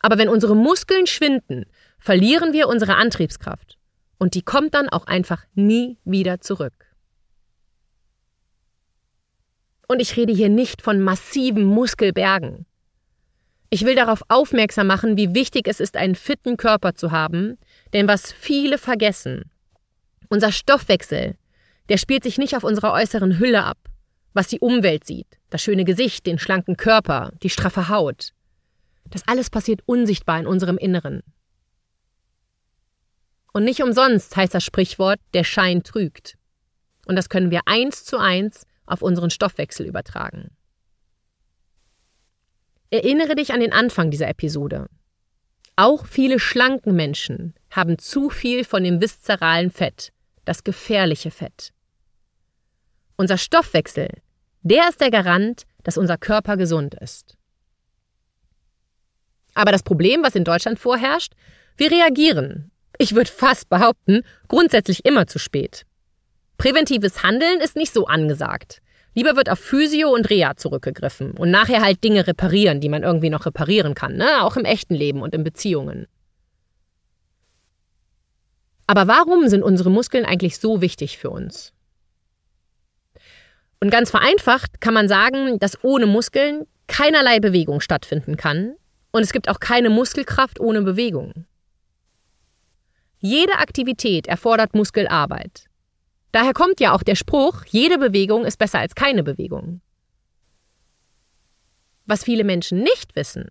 Aber 0.02 0.18
wenn 0.18 0.30
unsere 0.30 0.56
Muskeln 0.56 1.08
schwinden, 1.08 1.66
verlieren 2.00 2.54
wir 2.54 2.68
unsere 2.68 2.96
Antriebskraft. 2.96 3.78
Und 4.18 4.34
die 4.34 4.42
kommt 4.42 4.74
dann 4.74 4.90
auch 4.90 5.08
einfach 5.08 5.46
nie 5.54 5.98
wieder 6.04 6.42
zurück. 6.42 6.74
Und 9.88 10.02
ich 10.02 10.16
rede 10.18 10.34
hier 10.34 10.50
nicht 10.50 10.82
von 10.82 11.00
massiven 11.00 11.64
Muskelbergen. 11.64 12.66
Ich 13.72 13.86
will 13.86 13.96
darauf 13.96 14.22
aufmerksam 14.28 14.88
machen, 14.88 15.18
wie 15.18 15.34
wichtig 15.34 15.68
es 15.68 15.80
ist, 15.80 15.96
einen 15.96 16.16
fitten 16.16 16.58
Körper 16.58 16.96
zu 16.96 17.12
haben, 17.12 17.58
denn 17.94 18.08
was 18.08 18.32
viele 18.32 18.78
vergessen, 18.78 19.52
unser 20.30 20.52
Stoffwechsel, 20.52 21.36
der 21.90 21.98
spielt 21.98 22.24
sich 22.24 22.38
nicht 22.38 22.56
auf 22.56 22.64
unserer 22.64 22.94
äußeren 22.94 23.40
Hülle 23.40 23.64
ab, 23.64 23.78
was 24.34 24.48
die 24.48 24.60
Umwelt 24.60 25.06
sieht, 25.06 25.40
das 25.50 25.62
schöne 25.62 25.86
Gesicht, 25.86 26.26
den 26.26 26.40
schlanken 26.40 26.78
Körper, 26.78 27.32
die 27.42 27.50
straffe 27.50 27.90
Haut. 27.90 28.34
Das 29.10 29.28
alles 29.28 29.50
passiert 29.50 29.82
unsichtbar 29.86 30.40
in 30.40 30.48
unserem 30.48 30.78
Inneren. 30.78 31.24
Und 33.54 33.64
nicht 33.64 33.82
umsonst 33.82 34.36
heißt 34.36 34.54
das 34.54 34.64
Sprichwort, 34.64 35.20
der 35.34 35.44
Schein 35.44 35.84
trügt. 35.84 36.38
Und 37.06 37.16
das 37.16 37.30
können 37.30 37.52
wir 37.52 37.62
eins 37.66 38.06
zu 38.06 38.18
eins 38.18 38.66
auf 38.86 39.02
unseren 39.02 39.30
Stoffwechsel 39.30 39.86
übertragen. 39.86 40.52
Erinnere 42.92 43.36
dich 43.36 43.54
an 43.54 43.60
den 43.60 43.74
Anfang 43.74 44.12
dieser 44.12 44.28
Episode. 44.28 44.88
Auch 45.76 46.06
viele 46.06 46.40
schlanken 46.40 46.96
Menschen 46.96 47.54
haben 47.72 47.98
zu 47.98 48.30
viel 48.30 48.64
von 48.64 48.84
dem 48.84 49.00
viszeralen 49.00 49.72
Fett, 49.72 50.12
das 50.46 50.64
gefährliche 50.64 51.32
Fett. 51.32 51.72
Unser 53.16 53.38
Stoffwechsel, 53.38 54.10
der 54.62 54.90
ist 54.90 55.02
der 55.02 55.12
Garant, 55.12 55.64
dass 55.84 55.98
unser 55.98 56.18
Körper 56.18 56.58
gesund 56.58 56.96
ist. 56.96 57.38
Aber 59.54 59.72
das 59.72 59.84
Problem, 59.84 60.24
was 60.24 60.36
in 60.36 60.44
Deutschland 60.44 60.80
vorherrscht, 60.80 61.34
wir 61.78 61.92
reagieren, 61.92 62.69
ich 63.00 63.16
würde 63.16 63.32
fast 63.32 63.70
behaupten, 63.70 64.22
grundsätzlich 64.48 65.06
immer 65.06 65.26
zu 65.26 65.40
spät. 65.40 65.86
Präventives 66.58 67.24
Handeln 67.24 67.62
ist 67.62 67.78
nicht 67.78 67.94
so 67.94 68.06
angesagt. 68.06 68.82
Lieber 69.16 69.36
wird 69.36 69.50
auf 69.50 69.58
Physio 69.58 70.10
und 70.14 70.30
Reha 70.30 70.56
zurückgegriffen 70.58 71.32
und 71.32 71.50
nachher 71.50 71.82
halt 71.82 72.04
Dinge 72.04 72.28
reparieren, 72.28 72.82
die 72.82 72.90
man 72.90 73.04
irgendwie 73.04 73.30
noch 73.30 73.46
reparieren 73.46 73.96
kann, 73.96 74.18
ne? 74.18 74.44
auch 74.44 74.58
im 74.58 74.66
echten 74.66 74.94
Leben 74.94 75.22
und 75.22 75.34
in 75.34 75.44
Beziehungen. 75.44 76.08
Aber 78.86 79.08
warum 79.08 79.48
sind 79.48 79.64
unsere 79.64 79.90
Muskeln 79.90 80.26
eigentlich 80.26 80.60
so 80.60 80.82
wichtig 80.82 81.18
für 81.18 81.30
uns? 81.30 81.74
Und 83.80 83.92
ganz 83.92 84.12
vereinfacht 84.12 84.82
kann 84.82 84.94
man 84.94 85.08
sagen, 85.08 85.58
dass 85.60 85.84
ohne 85.84 86.06
Muskeln 86.06 86.68
keinerlei 86.88 87.40
Bewegung 87.40 87.80
stattfinden 87.80 88.36
kann 88.36 88.76
und 89.12 89.22
es 89.22 89.32
gibt 89.32 89.48
auch 89.48 89.60
keine 89.60 89.90
Muskelkraft 89.90 90.60
ohne 90.60 90.82
Bewegung. 90.82 91.46
Jede 93.22 93.58
Aktivität 93.58 94.28
erfordert 94.28 94.74
Muskelarbeit. 94.76 95.66
Daher 96.32 96.54
kommt 96.54 96.80
ja 96.80 96.94
auch 96.94 97.04
der 97.04 97.16
Spruch, 97.16 97.66
jede 97.66 97.98
Bewegung 97.98 98.46
ist 98.46 98.58
besser 98.58 98.80
als 98.80 98.96
keine 98.96 99.24
Bewegung. 99.24 99.82
Was 102.06 102.24
viele 102.24 102.46
Menschen 102.46 102.80
nicht 102.80 103.18
wissen, 103.18 103.50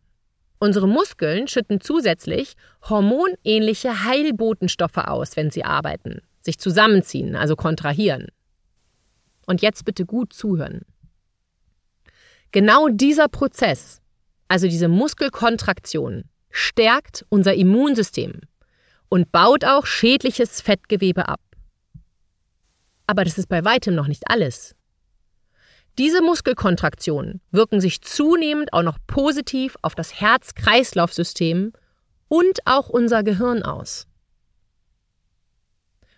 unsere 0.59 0.89
Muskeln 0.89 1.49
schütten 1.49 1.83
zusätzlich 1.83 2.55
hormonähnliche 2.89 4.05
Heilbotenstoffe 4.05 4.97
aus, 4.97 5.37
wenn 5.37 5.51
sie 5.51 5.65
arbeiten, 5.65 6.23
sich 6.41 6.59
zusammenziehen, 6.59 7.37
also 7.37 7.55
kontrahieren. 7.55 8.29
Und 9.47 9.61
jetzt 9.61 9.85
bitte 9.85 10.07
gut 10.07 10.33
zuhören. 10.33 10.87
Genau 12.53 12.89
dieser 12.89 13.29
Prozess, 13.29 14.01
also 14.49 14.67
diese 14.67 14.89
Muskelkontraktion, 14.89 16.25
stärkt 16.51 17.27
unser 17.29 17.53
Immunsystem 17.53 18.41
und 19.09 19.33
baut 19.33 19.65
auch 19.65 19.87
schädliches 19.87 20.61
Fettgewebe 20.61 21.29
ab. 21.29 21.41
Aber 23.07 23.25
das 23.25 23.39
ist 23.39 23.49
bei 23.49 23.65
weitem 23.65 23.95
noch 23.95 24.07
nicht 24.07 24.25
alles. 24.31 24.75
Diese 25.99 26.23
Muskelkontraktionen 26.23 27.41
wirken 27.51 27.81
sich 27.81 28.03
zunehmend 28.03 28.73
auch 28.73 28.83
noch 28.83 28.99
positiv 29.07 29.77
auf 29.83 29.95
das 29.95 30.21
Herz-Kreislauf-System 30.21 31.73
und 32.29 32.59
auch 32.67 32.89
unser 32.89 33.25
Gehirn 33.25 33.63
aus. 33.63 34.07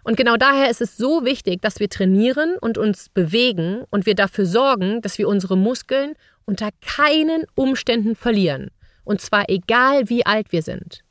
Und 0.03 0.16
genau 0.16 0.37
daher 0.37 0.70
ist 0.70 0.81
es 0.81 0.96
so 0.96 1.24
wichtig, 1.24 1.62
dass 1.62 1.79
wir 1.81 1.88
trainieren 1.88 2.57
und 2.61 2.79
uns 2.79 3.09
bewegen 3.09 3.85
und 3.90 4.07
wir 4.07 4.14
dafür 4.14 4.46
sorgen, 4.46 5.03
dass 5.03 5.18
wir 5.18 5.29
unsere 5.29 5.57
Muskeln 5.57 6.14
unter 6.44 6.70
keinen 6.81 7.44
Umständen 7.55 8.16
verlieren. 8.16 8.70
Und 9.05 9.20
zwar 9.20 9.48
egal 9.48 10.09
wie 10.09 10.26
alt 10.26 10.53
wir 10.53 10.62
sind. 10.62 11.03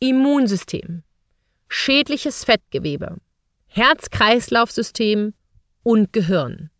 Immunsystem, 0.00 1.02
schädliches 1.68 2.44
Fettgewebe, 2.44 3.16
Herz-Kreislauf-System 3.66 5.34
und 5.82 6.12
Gehirn. 6.12 6.70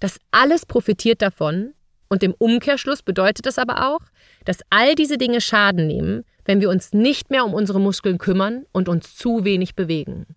Das 0.00 0.18
alles 0.30 0.66
profitiert 0.66 1.22
davon 1.22 1.74
und 2.08 2.22
im 2.22 2.34
Umkehrschluss 2.38 3.02
bedeutet 3.02 3.46
das 3.46 3.58
aber 3.58 3.90
auch, 3.90 4.00
dass 4.44 4.60
all 4.70 4.94
diese 4.94 5.18
Dinge 5.18 5.40
Schaden 5.40 5.86
nehmen, 5.86 6.24
wenn 6.44 6.60
wir 6.60 6.70
uns 6.70 6.92
nicht 6.92 7.30
mehr 7.30 7.44
um 7.44 7.54
unsere 7.54 7.80
Muskeln 7.80 8.18
kümmern 8.18 8.64
und 8.72 8.88
uns 8.88 9.16
zu 9.16 9.44
wenig 9.44 9.74
bewegen. 9.74 10.36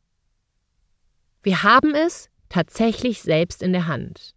Wir 1.43 1.63
haben 1.63 1.95
es 1.95 2.29
tatsächlich 2.49 3.21
selbst 3.21 3.63
in 3.63 3.73
der 3.73 3.87
Hand. 3.87 4.36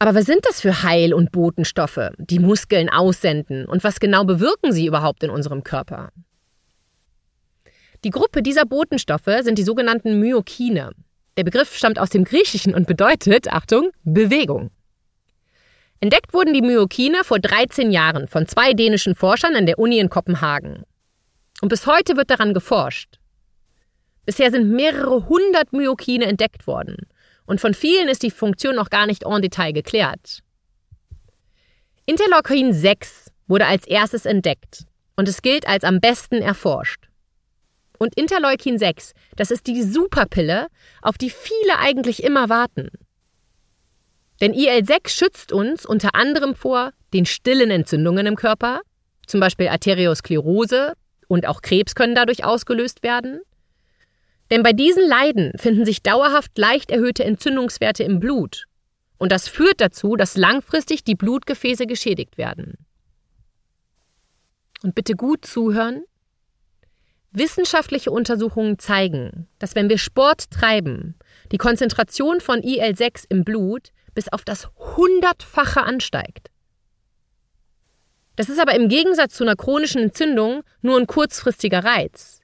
Aber 0.00 0.14
was 0.14 0.26
sind 0.26 0.46
das 0.46 0.60
für 0.60 0.84
Heil- 0.84 1.12
und 1.12 1.32
Botenstoffe, 1.32 2.10
die 2.18 2.38
Muskeln 2.38 2.88
aussenden 2.88 3.66
und 3.66 3.82
was 3.82 3.98
genau 3.98 4.24
bewirken 4.24 4.72
sie 4.72 4.86
überhaupt 4.86 5.24
in 5.24 5.30
unserem 5.30 5.64
Körper? 5.64 6.10
Die 8.04 8.10
Gruppe 8.10 8.42
dieser 8.42 8.64
Botenstoffe 8.64 9.42
sind 9.42 9.58
die 9.58 9.64
sogenannten 9.64 10.20
Myokine. 10.20 10.92
Der 11.36 11.42
Begriff 11.42 11.76
stammt 11.76 11.98
aus 11.98 12.10
dem 12.10 12.22
Griechischen 12.22 12.74
und 12.74 12.86
bedeutet, 12.86 13.52
Achtung, 13.52 13.90
Bewegung. 14.04 14.70
Entdeckt 16.00 16.32
wurden 16.32 16.54
die 16.54 16.62
Myokine 16.62 17.24
vor 17.24 17.40
13 17.40 17.90
Jahren 17.90 18.28
von 18.28 18.46
zwei 18.46 18.74
dänischen 18.74 19.16
Forschern 19.16 19.56
an 19.56 19.66
der 19.66 19.80
Uni 19.80 19.98
in 19.98 20.10
Kopenhagen. 20.10 20.84
Und 21.60 21.70
bis 21.70 21.88
heute 21.88 22.16
wird 22.16 22.30
daran 22.30 22.54
geforscht. 22.54 23.18
Bisher 24.26 24.52
sind 24.52 24.70
mehrere 24.70 25.28
hundert 25.28 25.72
Myokine 25.72 26.26
entdeckt 26.26 26.68
worden 26.68 27.08
und 27.48 27.62
von 27.62 27.72
vielen 27.72 28.08
ist 28.08 28.22
die 28.22 28.30
Funktion 28.30 28.76
noch 28.76 28.90
gar 28.90 29.06
nicht 29.06 29.24
en 29.24 29.40
Detail 29.40 29.72
geklärt. 29.72 30.40
Interleukin 32.04 32.74
6 32.74 33.30
wurde 33.46 33.66
als 33.66 33.86
erstes 33.86 34.26
entdeckt 34.26 34.84
und 35.16 35.28
es 35.28 35.40
gilt 35.40 35.66
als 35.66 35.82
am 35.82 35.98
besten 35.98 36.42
erforscht. 36.42 37.08
Und 37.98 38.14
Interleukin 38.16 38.78
6, 38.78 39.12
das 39.34 39.50
ist 39.50 39.66
die 39.66 39.82
Superpille, 39.82 40.68
auf 41.00 41.16
die 41.16 41.30
viele 41.30 41.78
eigentlich 41.78 42.22
immer 42.22 42.50
warten. 42.50 42.90
Denn 44.42 44.52
IL-6 44.52 45.08
schützt 45.08 45.50
uns 45.50 45.86
unter 45.86 46.14
anderem 46.14 46.54
vor 46.54 46.92
den 47.14 47.24
stillen 47.24 47.70
Entzündungen 47.70 48.26
im 48.26 48.36
Körper, 48.36 48.82
zum 49.26 49.40
Beispiel 49.40 49.68
Arteriosklerose 49.68 50.92
und 51.28 51.46
auch 51.46 51.62
Krebs 51.62 51.94
können 51.94 52.14
dadurch 52.14 52.44
ausgelöst 52.44 53.02
werden, 53.02 53.40
denn 54.50 54.62
bei 54.62 54.72
diesen 54.72 55.06
Leiden 55.06 55.52
finden 55.56 55.84
sich 55.84 56.02
dauerhaft 56.02 56.56
leicht 56.56 56.90
erhöhte 56.90 57.24
Entzündungswerte 57.24 58.02
im 58.02 58.20
Blut. 58.20 58.64
Und 59.18 59.32
das 59.32 59.48
führt 59.48 59.80
dazu, 59.80 60.16
dass 60.16 60.36
langfristig 60.36 61.04
die 61.04 61.16
Blutgefäße 61.16 61.86
geschädigt 61.86 62.38
werden. 62.38 62.78
Und 64.82 64.94
bitte 64.94 65.14
gut 65.14 65.44
zuhören. 65.44 66.04
Wissenschaftliche 67.30 68.10
Untersuchungen 68.10 68.78
zeigen, 68.78 69.48
dass 69.58 69.74
wenn 69.74 69.88
wir 69.88 69.98
Sport 69.98 70.50
treiben, 70.50 71.14
die 71.52 71.58
Konzentration 71.58 72.40
von 72.40 72.62
IL-6 72.62 73.26
im 73.28 73.44
Blut 73.44 73.90
bis 74.14 74.28
auf 74.32 74.44
das 74.44 74.68
hundertfache 74.96 75.82
ansteigt. 75.82 76.50
Das 78.36 78.48
ist 78.48 78.60
aber 78.60 78.74
im 78.74 78.88
Gegensatz 78.88 79.34
zu 79.34 79.44
einer 79.44 79.56
chronischen 79.56 80.00
Entzündung 80.00 80.62
nur 80.80 80.96
ein 80.96 81.06
kurzfristiger 81.06 81.84
Reiz. 81.84 82.37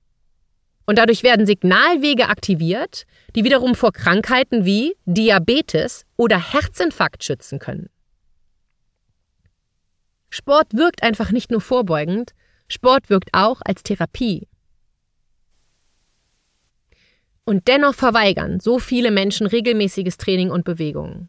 Und 0.86 0.98
dadurch 0.98 1.22
werden 1.22 1.46
Signalwege 1.46 2.28
aktiviert, 2.28 3.06
die 3.34 3.44
wiederum 3.44 3.74
vor 3.74 3.92
Krankheiten 3.92 4.64
wie 4.64 4.96
Diabetes 5.06 6.04
oder 6.16 6.38
Herzinfarkt 6.38 7.24
schützen 7.24 7.58
können. 7.58 7.88
Sport 10.28 10.74
wirkt 10.74 11.02
einfach 11.02 11.30
nicht 11.30 11.50
nur 11.50 11.60
vorbeugend, 11.60 12.34
Sport 12.68 13.08
wirkt 13.08 13.30
auch 13.32 13.60
als 13.64 13.82
Therapie. 13.82 14.48
Und 17.44 17.68
dennoch 17.68 17.94
verweigern 17.94 18.58
so 18.58 18.78
viele 18.78 19.10
Menschen 19.10 19.46
regelmäßiges 19.46 20.16
Training 20.16 20.50
und 20.50 20.64
Bewegung. 20.64 21.28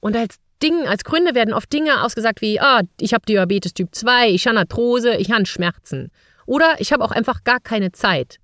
Und 0.00 0.16
als 0.16 0.36
Ding, 0.62 0.86
als 0.86 1.04
Gründe 1.04 1.34
werden 1.34 1.54
oft 1.54 1.72
Dinge 1.72 2.02
ausgesagt 2.02 2.40
wie, 2.40 2.60
ah, 2.60 2.82
ich 2.98 3.14
habe 3.14 3.26
Diabetes 3.26 3.74
Typ 3.74 3.94
2, 3.94 4.30
ich 4.30 4.46
habe 4.46 4.58
Arthrose, 4.58 5.16
ich 5.16 5.30
habe 5.30 5.46
Schmerzen. 5.46 6.10
Oder 6.46 6.76
ich 6.78 6.92
habe 6.92 7.04
auch 7.04 7.10
einfach 7.10 7.44
gar 7.44 7.60
keine 7.60 7.92
Zeit. 7.92 8.38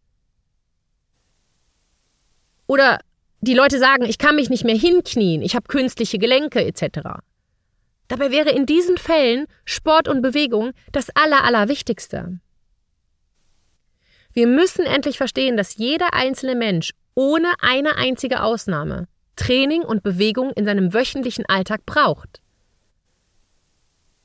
Oder 2.71 3.01
die 3.41 3.55
Leute 3.55 3.81
sagen, 3.81 4.05
ich 4.05 4.17
kann 4.17 4.37
mich 4.37 4.49
nicht 4.49 4.63
mehr 4.63 4.77
hinknien, 4.77 5.43
ich 5.43 5.57
habe 5.57 5.67
künstliche 5.67 6.19
Gelenke 6.19 6.65
etc. 6.65 7.01
Dabei 8.07 8.31
wäre 8.31 8.51
in 8.51 8.65
diesen 8.65 8.97
Fällen 8.97 9.47
Sport 9.65 10.07
und 10.07 10.23
Bewegung 10.23 10.71
das 10.93 11.09
Aller, 11.17 11.43
Allerwichtigste. 11.43 12.39
Wir 14.33 14.47
müssen 14.47 14.87
endlich 14.87 15.19
verstehen, 15.19 15.57
dass 15.57 15.79
jeder 15.79 16.15
einzelne 16.15 16.55
Mensch 16.55 16.93
ohne 17.17 17.49
eine 17.59 17.97
einzige 17.97 18.41
Ausnahme 18.41 19.09
Training 19.35 19.83
und 19.83 20.05
Bewegung 20.05 20.53
in 20.53 20.65
seinem 20.65 20.95
wöchentlichen 20.95 21.47
Alltag 21.47 21.85
braucht. 21.87 22.41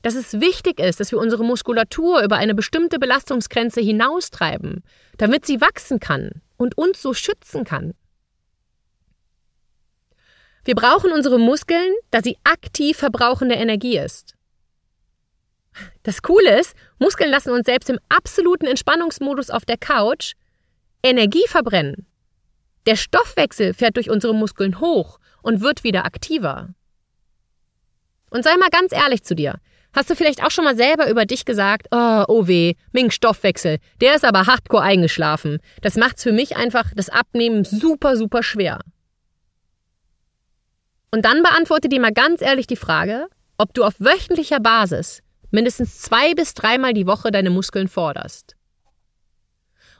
Dass 0.02 0.14
es 0.14 0.40
wichtig 0.40 0.78
ist, 0.78 1.00
dass 1.00 1.10
wir 1.10 1.18
unsere 1.18 1.42
Muskulatur 1.42 2.22
über 2.22 2.36
eine 2.36 2.54
bestimmte 2.54 3.00
Belastungsgrenze 3.00 3.80
hinaustreiben, 3.80 4.84
damit 5.16 5.46
sie 5.46 5.60
wachsen 5.60 5.98
kann 5.98 6.42
und 6.56 6.78
uns 6.78 7.02
so 7.02 7.12
schützen 7.12 7.64
kann. 7.64 7.92
Wir 10.66 10.74
brauchen 10.74 11.12
unsere 11.12 11.38
Muskeln, 11.38 11.94
da 12.10 12.20
sie 12.22 12.38
aktiv 12.42 12.96
verbrauchende 12.96 13.54
Energie 13.54 13.98
ist. 13.98 14.34
Das 16.02 16.22
Coole 16.22 16.58
ist, 16.58 16.74
Muskeln 16.98 17.30
lassen 17.30 17.50
uns 17.50 17.66
selbst 17.66 17.88
im 17.88 18.00
absoluten 18.08 18.66
Entspannungsmodus 18.66 19.50
auf 19.50 19.64
der 19.64 19.76
Couch 19.76 20.32
Energie 21.04 21.46
verbrennen. 21.46 22.08
Der 22.86 22.96
Stoffwechsel 22.96 23.74
fährt 23.74 23.94
durch 23.94 24.10
unsere 24.10 24.34
Muskeln 24.34 24.80
hoch 24.80 25.20
und 25.40 25.60
wird 25.60 25.84
wieder 25.84 26.04
aktiver. 26.04 26.74
Und 28.30 28.42
sei 28.42 28.56
mal 28.56 28.70
ganz 28.70 28.92
ehrlich 28.92 29.22
zu 29.22 29.36
dir. 29.36 29.60
Hast 29.94 30.10
du 30.10 30.16
vielleicht 30.16 30.42
auch 30.42 30.50
schon 30.50 30.64
mal 30.64 30.76
selber 30.76 31.08
über 31.08 31.26
dich 31.26 31.44
gesagt, 31.44 31.86
oh, 31.92 32.24
oh 32.26 32.48
weh, 32.48 32.74
Ming 32.90 33.12
Stoffwechsel, 33.12 33.78
der 34.00 34.16
ist 34.16 34.24
aber 34.24 34.48
hardcore 34.48 34.82
eingeschlafen. 34.82 35.60
Das 35.82 35.94
macht's 35.94 36.24
für 36.24 36.32
mich 36.32 36.56
einfach 36.56 36.90
das 36.96 37.08
Abnehmen 37.08 37.62
super, 37.62 38.16
super 38.16 38.42
schwer. 38.42 38.80
Und 41.16 41.22
dann 41.22 41.42
beantworte 41.42 41.88
dir 41.88 41.98
mal 41.98 42.12
ganz 42.12 42.42
ehrlich 42.42 42.66
die 42.66 42.76
Frage, 42.76 43.28
ob 43.56 43.72
du 43.72 43.84
auf 43.84 43.94
wöchentlicher 43.98 44.60
Basis 44.60 45.22
mindestens 45.50 46.02
zwei 46.02 46.34
bis 46.34 46.52
dreimal 46.52 46.92
die 46.92 47.06
Woche 47.06 47.30
deine 47.30 47.48
Muskeln 47.48 47.88
forderst. 47.88 48.54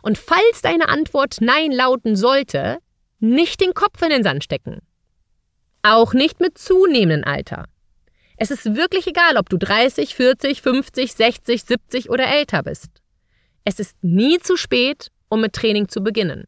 Und 0.03 0.19
falls 0.19 0.61
deine 0.61 0.91
Antwort 0.91 1.39
Nein 1.41 1.73
lauten 1.73 2.17
sollte, 2.17 2.81
nicht 3.19 3.63
den 3.63 3.73
Kopf 3.73 4.03
in 4.03 4.11
den 4.11 4.25
Sand 4.25 4.45
stecken. 4.45 4.83
Auch 5.81 6.13
nicht 6.13 6.39
mit 6.41 6.59
zunehmendem 6.59 7.25
Alter. 7.25 7.65
Es 8.37 8.51
ist 8.51 8.77
wirklich 8.77 9.07
egal, 9.07 9.39
ob 9.39 9.49
du 9.49 9.57
30, 9.57 10.15
40, 10.15 10.61
50, 10.61 11.15
60, 11.15 11.65
70 11.65 12.11
oder 12.11 12.27
älter 12.27 12.63
bist. 12.63 12.91
Es 13.65 13.81
ist 13.81 13.97
nie 14.03 14.39
zu 14.39 14.59
spät, 14.59 15.09
um 15.31 15.41
mit 15.41 15.55
Training 15.55 15.89
zu 15.89 16.03
beginnen. 16.03 16.45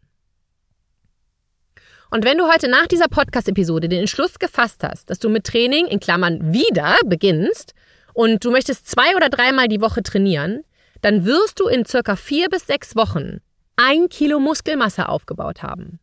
Und 2.10 2.24
wenn 2.24 2.38
du 2.38 2.50
heute 2.50 2.68
nach 2.68 2.86
dieser 2.86 3.08
Podcast-Episode 3.08 3.88
den 3.88 4.00
Entschluss 4.00 4.38
gefasst 4.38 4.82
hast, 4.82 5.10
dass 5.10 5.18
du 5.18 5.28
mit 5.28 5.44
Training 5.44 5.86
in 5.86 6.00
Klammern 6.00 6.52
wieder 6.52 6.96
beginnst 7.04 7.74
und 8.14 8.44
du 8.44 8.50
möchtest 8.50 8.88
zwei 8.88 9.14
oder 9.14 9.28
dreimal 9.28 9.68
die 9.68 9.80
Woche 9.80 10.02
trainieren, 10.02 10.64
dann 11.02 11.26
wirst 11.26 11.60
du 11.60 11.68
in 11.68 11.84
circa 11.84 12.16
vier 12.16 12.48
bis 12.48 12.66
sechs 12.66 12.96
Wochen 12.96 13.40
ein 13.76 14.08
Kilo 14.08 14.40
Muskelmasse 14.40 15.08
aufgebaut 15.08 15.62
haben. 15.62 16.00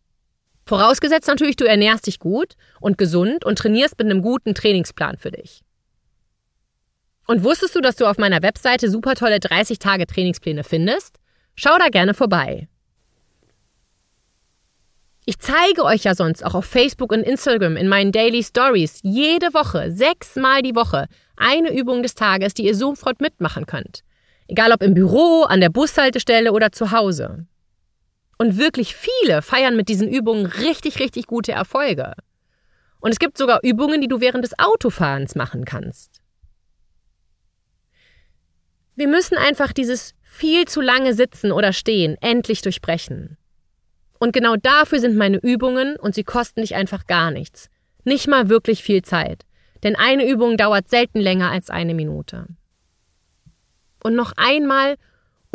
Vorausgesetzt 0.66 1.28
natürlich, 1.28 1.58
du 1.58 1.66
ernährst 1.66 2.08
dich 2.08 2.20
gut 2.20 2.54
und 2.80 2.98
gesund 2.98 3.44
und 3.44 3.58
trainierst 3.58 3.98
mit 3.98 4.10
einem 4.10 4.22
guten 4.22 4.56
Trainingsplan 4.56 5.18
für 5.18 5.32
dich. 5.32 5.62
Und 7.28 7.44
wusstest 7.44 7.76
du, 7.76 7.82
dass 7.82 7.96
du 7.96 8.06
auf 8.06 8.18
meiner 8.18 8.42
Webseite 8.44 8.90
super 8.90 9.16
tolle 9.16 9.40
30 9.40 9.80
Tage 9.80 10.06
Trainingspläne 10.06 10.64
findest? 10.64 11.18
Schau 11.56 11.78
da 11.80 11.90
gerne 11.90 12.14
vorbei. 12.14 12.68
Ich 15.28 15.40
zeige 15.40 15.84
euch 15.84 16.04
ja 16.04 16.14
sonst 16.14 16.46
auch 16.46 16.54
auf 16.54 16.66
Facebook 16.66 17.12
und 17.12 17.24
Instagram 17.24 17.78
in 17.78 17.88
meinen 17.88 18.12
Daily 18.12 18.44
Stories 18.44 19.00
jede 19.02 19.56
Woche, 19.56 19.92
sechsmal 19.92 20.62
die 20.62 20.76
Woche, 20.76 21.08
eine 21.36 21.76
Übung 21.76 22.04
des 22.04 22.14
Tages, 22.14 22.54
die 22.54 22.66
ihr 22.66 22.76
sofort 22.76 23.22
mitmachen 23.22 23.66
könnt. 23.66 24.04
Egal 24.48 24.72
ob 24.72 24.84
im 24.84 24.94
Büro, 24.94 25.42
an 25.44 25.62
der 25.62 25.70
Bushaltestelle 25.70 26.52
oder 26.52 26.72
zu 26.72 26.92
Hause. 26.92 27.48
Und 28.38 28.58
wirklich 28.60 28.96
viele 28.96 29.42
feiern 29.42 29.76
mit 29.76 29.90
diesen 29.90 30.08
Übungen 30.08 30.46
richtig, 30.46 31.00
richtig 31.00 31.26
gute 31.26 31.54
Erfolge. 31.54 32.14
Und 33.00 33.10
es 33.10 33.18
gibt 33.18 33.40
sogar 33.40 33.62
Übungen, 33.64 34.02
die 34.02 34.08
du 34.08 34.22
während 34.22 34.44
des 34.44 34.60
Autofahrens 34.60 35.34
machen 35.34 35.66
kannst. 35.66 36.22
Wir 38.96 39.08
müssen 39.08 39.38
einfach 39.38 39.74
dieses 39.74 40.14
viel 40.22 40.66
zu 40.66 40.82
lange 40.82 41.16
Sitzen 41.16 41.52
oder 41.52 41.74
Stehen 41.74 42.16
endlich 42.22 42.62
durchbrechen. 42.62 43.38
Und 44.26 44.32
genau 44.32 44.56
dafür 44.56 45.00
sind 45.00 45.16
meine 45.16 45.38
Übungen 45.38 45.98
und 45.98 46.16
sie 46.16 46.24
kosten 46.24 46.62
dich 46.62 46.74
einfach 46.74 47.06
gar 47.06 47.30
nichts. 47.30 47.70
Nicht 48.06 48.28
mal 48.28 48.50
wirklich 48.50 48.82
viel 48.82 49.04
Zeit. 49.04 49.46
Denn 49.84 49.96
eine 49.96 50.28
Übung 50.28 50.58
dauert 50.58 50.90
selten 50.90 51.20
länger 51.20 51.52
als 51.52 51.70
eine 51.70 51.94
Minute. 51.94 52.48
Und 54.04 54.16
noch 54.16 54.34
einmal 54.36 54.96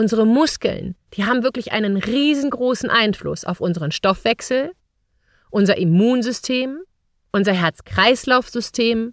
Unsere 0.00 0.26
Muskeln, 0.26 0.96
die 1.12 1.26
haben 1.26 1.42
wirklich 1.42 1.72
einen 1.72 1.98
riesengroßen 1.98 2.88
Einfluss 2.88 3.44
auf 3.44 3.61
unseren 3.61 3.92
Stoffwechsel, 3.92 4.72
unser 5.50 5.76
Immunsystem, 5.76 6.78
unser 7.33 7.52
Herz-Kreislauf-System 7.52 9.12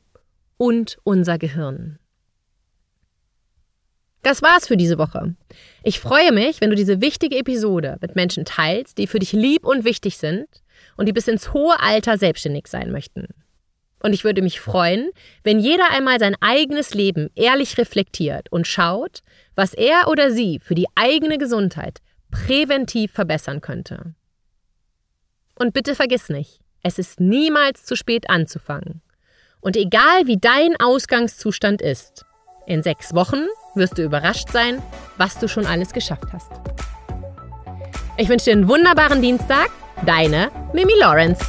und 0.56 0.98
unser 1.04 1.38
Gehirn. 1.38 2.00
Das 4.28 4.42
war's 4.42 4.68
für 4.68 4.76
diese 4.76 4.98
Woche. 4.98 5.36
Ich 5.84 6.02
freue 6.02 6.34
mich, 6.34 6.60
wenn 6.60 6.70
du 6.70 6.76
diese 6.76 7.00
wichtige 7.00 7.38
Episode 7.38 7.96
mit 8.02 8.18
Menschen 8.18 8.44
teilst, 8.44 8.98
die 8.98 9.08
für 9.08 9.20
dich 9.20 9.32
lieb 9.32 9.66
und 9.66 9.86
wichtig 9.86 10.18
sind 10.18 10.48
und 10.98 11.06
die 11.06 11.14
bis 11.14 11.30
ins 11.30 11.54
hohe 11.54 11.80
Alter 11.80 12.18
selbstständig 12.18 12.68
sein 12.68 12.92
möchten. 12.92 13.30
Und 14.04 14.12
ich 14.12 14.26
würde 14.26 14.42
mich 14.42 14.60
freuen, 14.60 15.12
wenn 15.46 15.60
jeder 15.60 15.92
einmal 15.92 16.20
sein 16.20 16.36
eigenes 16.42 16.94
Leben 16.94 17.30
ehrlich 17.36 17.78
reflektiert 17.78 18.52
und 18.52 18.68
schaut, 18.68 19.22
was 19.56 19.74
er 19.74 20.10
oder 20.10 20.30
sie 20.30 20.60
für 20.62 20.76
die 20.76 20.88
eigene 20.96 21.38
Gesundheit 21.38 22.00
präventiv 22.30 23.14
verbessern 23.14 23.62
könnte. 23.62 24.14
Und 25.56 25.74
bitte 25.74 25.96
vergiss 25.96 26.28
nicht, 26.28 26.60
es 26.84 27.00
ist 27.00 27.22
niemals 27.22 27.86
zu 27.86 27.96
spät 27.96 28.30
anzufangen. 28.30 29.02
Und 29.62 29.78
egal 29.78 30.28
wie 30.28 30.38
dein 30.38 30.78
Ausgangszustand 30.78 31.82
ist, 31.82 32.26
in 32.66 32.84
sechs 32.84 33.16
Wochen 33.16 33.48
wirst 33.78 33.98
du 33.98 34.04
überrascht 34.04 34.50
sein, 34.52 34.82
was 35.18 35.38
du 35.40 35.48
schon 35.48 35.66
alles 35.66 35.94
geschafft 35.94 36.26
hast. 36.34 36.52
Ich 38.18 38.30
wünsche 38.30 38.46
dir 38.46 38.54
einen 38.54 38.68
wunderbaren 38.68 39.22
Dienstag. 39.22 39.70
Deine 40.06 40.52
Mimi 40.74 40.94
Lawrence. 41.00 41.44